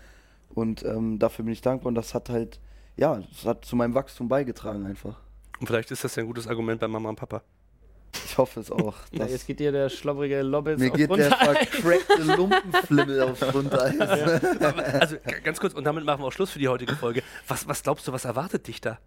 Und 0.49 0.83
ähm, 0.83 1.17
dafür 1.17 1.45
bin 1.45 1.53
ich 1.53 1.61
dankbar 1.61 1.87
und 1.87 1.95
das 1.95 2.13
hat 2.13 2.29
halt, 2.29 2.59
ja, 2.97 3.21
das 3.31 3.45
hat 3.45 3.63
zu 3.63 3.77
meinem 3.77 3.93
Wachstum 3.93 4.27
beigetragen 4.27 4.85
einfach. 4.85 5.17
Und 5.61 5.67
vielleicht 5.67 5.91
ist 5.91 6.03
das 6.03 6.15
ja 6.15 6.23
ein 6.23 6.27
gutes 6.27 6.47
Argument 6.47 6.81
bei 6.81 6.89
Mama 6.89 7.07
und 7.09 7.15
Papa. 7.15 7.41
Ich 8.25 8.37
hoffe 8.37 8.59
es 8.59 8.71
auch. 8.71 8.95
Ja, 9.11 9.25
jetzt 9.25 9.47
geht 9.47 9.59
dir 9.59 9.71
der 9.71 9.89
schlobberige 9.89 10.41
Lobbits 10.41 10.79
mir 10.79 10.91
auf 10.91 10.97
geht 10.97 11.09
der 11.09 11.31
vercrackte 11.31 12.23
Lumpenflimmel 12.37 13.21
aufs 13.21 13.41
Grundeis. 13.41 13.99
Aber, 14.61 14.85
also 14.85 15.17
ganz 15.43 15.59
kurz, 15.59 15.73
und 15.73 15.83
damit 15.83 16.05
machen 16.05 16.21
wir 16.21 16.27
auch 16.27 16.31
Schluss 16.31 16.51
für 16.51 16.59
die 16.59 16.67
heutige 16.67 16.95
Folge. 16.95 17.23
Was, 17.47 17.67
was 17.67 17.83
glaubst 17.83 18.07
du, 18.07 18.11
was 18.11 18.25
erwartet 18.25 18.67
dich 18.67 18.81
da, 18.81 18.99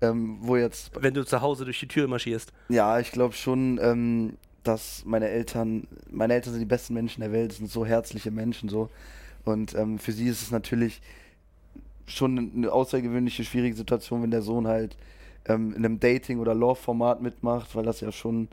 ähm, 0.00 0.38
wo 0.40 0.56
jetzt 0.56 0.90
wenn 1.00 1.14
du 1.14 1.24
zu 1.24 1.40
Hause 1.40 1.64
durch 1.64 1.80
die 1.80 1.88
Tür 1.88 2.08
marschierst? 2.08 2.52
Ja, 2.68 2.98
ich 2.98 3.12
glaube 3.12 3.34
schon, 3.34 3.78
ähm, 3.82 4.36
dass 4.62 5.02
meine 5.04 5.28
Eltern, 5.28 5.86
meine 6.10 6.34
Eltern 6.34 6.52
sind 6.52 6.60
die 6.60 6.66
besten 6.66 6.94
Menschen 6.94 7.20
der 7.20 7.32
Welt, 7.32 7.52
sind 7.52 7.70
so 7.70 7.84
herzliche 7.84 8.30
Menschen 8.30 8.68
so. 8.68 8.90
Und 9.44 9.74
ähm, 9.74 9.98
für 9.98 10.12
sie 10.12 10.28
ist 10.28 10.42
es 10.42 10.50
natürlich 10.50 11.00
schon 12.06 12.52
eine 12.54 12.70
außergewöhnliche, 12.70 13.44
schwierige 13.44 13.76
Situation, 13.76 14.22
wenn 14.22 14.30
der 14.30 14.42
Sohn 14.42 14.66
halt 14.66 14.96
ähm, 15.46 15.70
in 15.70 15.84
einem 15.84 16.00
Dating- 16.00 16.38
oder 16.38 16.54
Love-Format 16.54 17.20
mitmacht, 17.22 17.74
weil 17.74 17.84
das 17.84 18.00
ja 18.00 18.12
schon, 18.12 18.48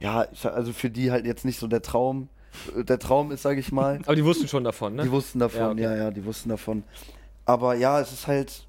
ja, 0.00 0.26
also 0.44 0.72
für 0.72 0.90
die 0.90 1.10
halt 1.10 1.26
jetzt 1.26 1.44
nicht 1.44 1.58
so 1.58 1.66
der 1.66 1.82
Traum, 1.82 2.28
äh, 2.76 2.84
der 2.84 2.98
Traum 2.98 3.30
ist, 3.32 3.42
sage 3.42 3.60
ich 3.60 3.72
mal. 3.72 4.00
Aber 4.04 4.16
die 4.16 4.24
wussten 4.24 4.48
schon 4.48 4.64
davon, 4.64 4.96
ne? 4.96 5.02
Die 5.04 5.10
wussten 5.10 5.38
davon, 5.38 5.60
Ja, 5.60 5.70
okay. 5.70 5.82
ja, 5.82 5.96
ja, 5.96 6.10
die 6.10 6.24
wussten 6.24 6.48
davon. 6.48 6.84
Aber 7.44 7.74
ja, 7.74 8.00
es 8.00 8.12
ist 8.12 8.26
halt, 8.26 8.66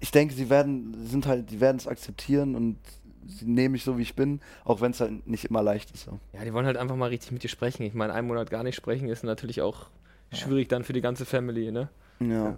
ich 0.00 0.10
denke, 0.10 0.34
sie 0.34 0.48
werden, 0.50 0.94
sie 0.98 1.06
sind 1.08 1.26
halt, 1.26 1.50
die 1.50 1.60
werden 1.60 1.76
es 1.76 1.86
akzeptieren 1.86 2.54
und 2.54 2.78
sie 3.26 3.46
nehmen 3.46 3.72
mich 3.72 3.84
so, 3.84 3.98
wie 3.98 4.02
ich 4.02 4.14
bin, 4.14 4.40
auch 4.64 4.80
wenn 4.80 4.90
es 4.92 5.00
halt 5.00 5.26
nicht 5.26 5.44
immer 5.46 5.62
leicht 5.62 5.90
ist. 5.92 6.04
So. 6.04 6.18
Ja, 6.32 6.44
die 6.44 6.52
wollen 6.52 6.66
halt 6.66 6.76
einfach 6.76 6.96
mal 6.96 7.08
richtig 7.08 7.32
mit 7.32 7.42
dir 7.42 7.48
sprechen. 7.48 7.82
Ich 7.82 7.94
meine, 7.94 8.12
einen 8.12 8.28
Monat 8.28 8.50
gar 8.50 8.62
nicht 8.62 8.76
sprechen 8.76 9.08
ist 9.08 9.24
natürlich 9.24 9.62
auch 9.62 9.86
schwierig 10.32 10.68
dann 10.68 10.84
für 10.84 10.92
die 10.92 11.00
ganze 11.00 11.24
Family, 11.24 11.70
ne? 11.70 11.88
Ja. 12.20 12.56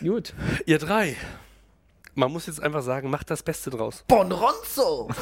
Gut. 0.00 0.34
Ihr 0.66 0.78
drei. 0.78 1.16
Man 2.20 2.32
muss 2.32 2.46
jetzt 2.48 2.62
einfach 2.62 2.82
sagen, 2.82 3.08
macht 3.08 3.30
das 3.30 3.42
Beste 3.42 3.70
draus. 3.70 4.04
Bon 4.06 4.30
Ronzo! 4.30 5.08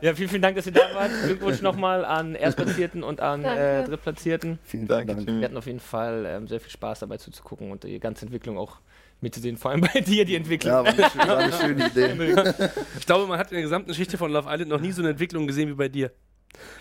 Ja, 0.00 0.14
vielen, 0.14 0.28
vielen 0.28 0.42
Dank, 0.42 0.54
dass 0.56 0.66
ihr 0.66 0.72
da 0.72 0.94
wart. 0.94 1.10
Glückwunsch 1.24 1.60
nochmal 1.62 2.04
an 2.04 2.34
Erstplatzierten 2.34 3.02
und 3.02 3.20
an 3.20 3.44
äh, 3.44 3.82
Drittplatzierten. 3.84 4.58
Vielen, 4.62 4.86
Dank. 4.86 5.08
Wir 5.26 5.44
hatten 5.44 5.56
auf 5.56 5.66
jeden 5.66 5.80
Fall 5.80 6.24
ähm, 6.26 6.46
sehr 6.46 6.60
viel 6.60 6.70
Spaß 6.70 7.00
dabei 7.00 7.16
zuzugucken 7.16 7.72
und 7.72 7.82
die 7.82 7.98
ganze 7.98 8.26
Entwicklung 8.26 8.58
auch 8.58 8.76
mitzusehen. 9.20 9.56
Vor 9.56 9.70
allem 9.72 9.80
bei 9.80 10.00
dir, 10.00 10.24
die 10.24 10.36
Entwicklung. 10.36 10.72
Ja, 10.72 10.84
war 10.84 10.92
eine, 10.92 11.02
schö- 11.04 11.26
war 11.28 11.38
eine 11.38 11.52
schöne 11.52 11.86
Idee. 11.88 12.70
Ich 12.98 13.06
glaube, 13.06 13.26
man 13.26 13.38
hat 13.38 13.50
in 13.50 13.54
der 13.56 13.62
gesamten 13.62 13.88
Geschichte 13.88 14.18
von 14.18 14.30
Love 14.30 14.48
Island 14.48 14.68
noch 14.70 14.80
nie 14.80 14.92
so 14.92 15.02
eine 15.02 15.10
Entwicklung 15.10 15.46
gesehen 15.46 15.68
wie 15.68 15.74
bei 15.74 15.88
dir. 15.88 16.12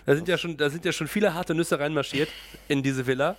Da 0.05 0.15
sind 0.15 0.27
ja 0.27 0.37
schon, 0.37 0.55
da 0.57 0.69
sind 0.69 0.85
ja 0.85 0.91
schon 0.91 1.07
viele 1.07 1.33
harte 1.33 1.55
Nüsse 1.55 1.79
reinmarschiert 1.79 2.29
in 2.67 2.83
diese 2.83 3.07
Villa. 3.07 3.35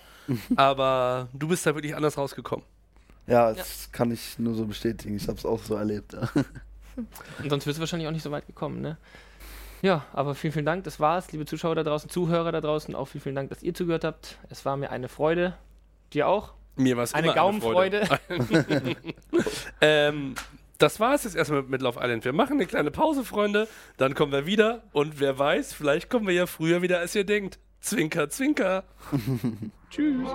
Aber 0.57 1.29
du 1.33 1.47
bist 1.47 1.65
da 1.65 1.73
wirklich 1.75 1.95
anders 1.95 2.17
rausgekommen. 2.17 2.65
Ja, 3.29 3.53
das 3.53 3.91
kann 3.91 4.11
ich 4.11 4.39
nur 4.39 4.55
so 4.55 4.65
bestätigen. 4.65 5.15
Ich 5.15 5.27
habe 5.27 5.37
es 5.37 5.45
auch 5.45 5.61
so 5.63 5.75
erlebt. 5.75 6.13
Ja. 6.13 6.29
Und 7.43 7.49
sonst 7.49 7.67
wirst 7.67 7.77
du 7.77 7.81
wahrscheinlich 7.81 8.07
auch 8.07 8.13
nicht 8.13 8.23
so 8.23 8.31
weit 8.31 8.47
gekommen, 8.47 8.81
ne? 8.81 8.97
Ja, 9.81 10.05
aber 10.11 10.35
vielen, 10.35 10.51
vielen 10.51 10.65
Dank. 10.65 10.83
Das 10.83 10.99
war's, 10.99 11.31
liebe 11.31 11.45
Zuschauer 11.45 11.75
da 11.75 11.83
draußen, 11.83 12.09
Zuhörer 12.09 12.51
da 12.51 12.59
draußen. 12.59 12.95
Auch 12.95 13.07
vielen, 13.07 13.21
vielen 13.21 13.35
Dank, 13.35 13.49
dass 13.49 13.63
ihr 13.63 13.73
zugehört 13.73 14.03
habt. 14.03 14.37
Es 14.49 14.65
war 14.65 14.75
mir 14.75 14.89
eine 14.89 15.07
Freude. 15.07 15.55
Dir 16.11 16.27
auch? 16.27 16.53
Mir 16.75 16.97
war 16.97 17.03
es 17.03 17.13
Eine 17.13 17.27
immer 17.27 17.35
Gaumenfreude. 17.35 18.01
Eine 18.27 18.43
Freude. 18.43 18.95
ähm, 19.81 20.35
das 20.77 20.99
war 20.99 21.13
es 21.13 21.23
jetzt 21.23 21.35
erstmal 21.35 21.63
mit 21.63 21.81
Love 21.81 21.99
Island. 22.01 22.25
Wir 22.25 22.33
machen 22.33 22.53
eine 22.53 22.65
kleine 22.65 22.89
Pause, 22.89 23.23
Freunde. 23.23 23.67
Dann 23.97 24.15
kommen 24.15 24.31
wir 24.31 24.45
wieder. 24.45 24.83
Und 24.91 25.19
wer 25.19 25.37
weiß, 25.37 25.73
vielleicht 25.73 26.09
kommen 26.09 26.25
wir 26.25 26.33
ja 26.33 26.45
früher 26.45 26.81
wieder, 26.81 26.99
als 26.99 27.15
ihr 27.15 27.25
denkt. 27.25 27.59
Zwinker, 27.81 28.29
zwinker. 28.29 28.83
Tschüss. 29.89 30.29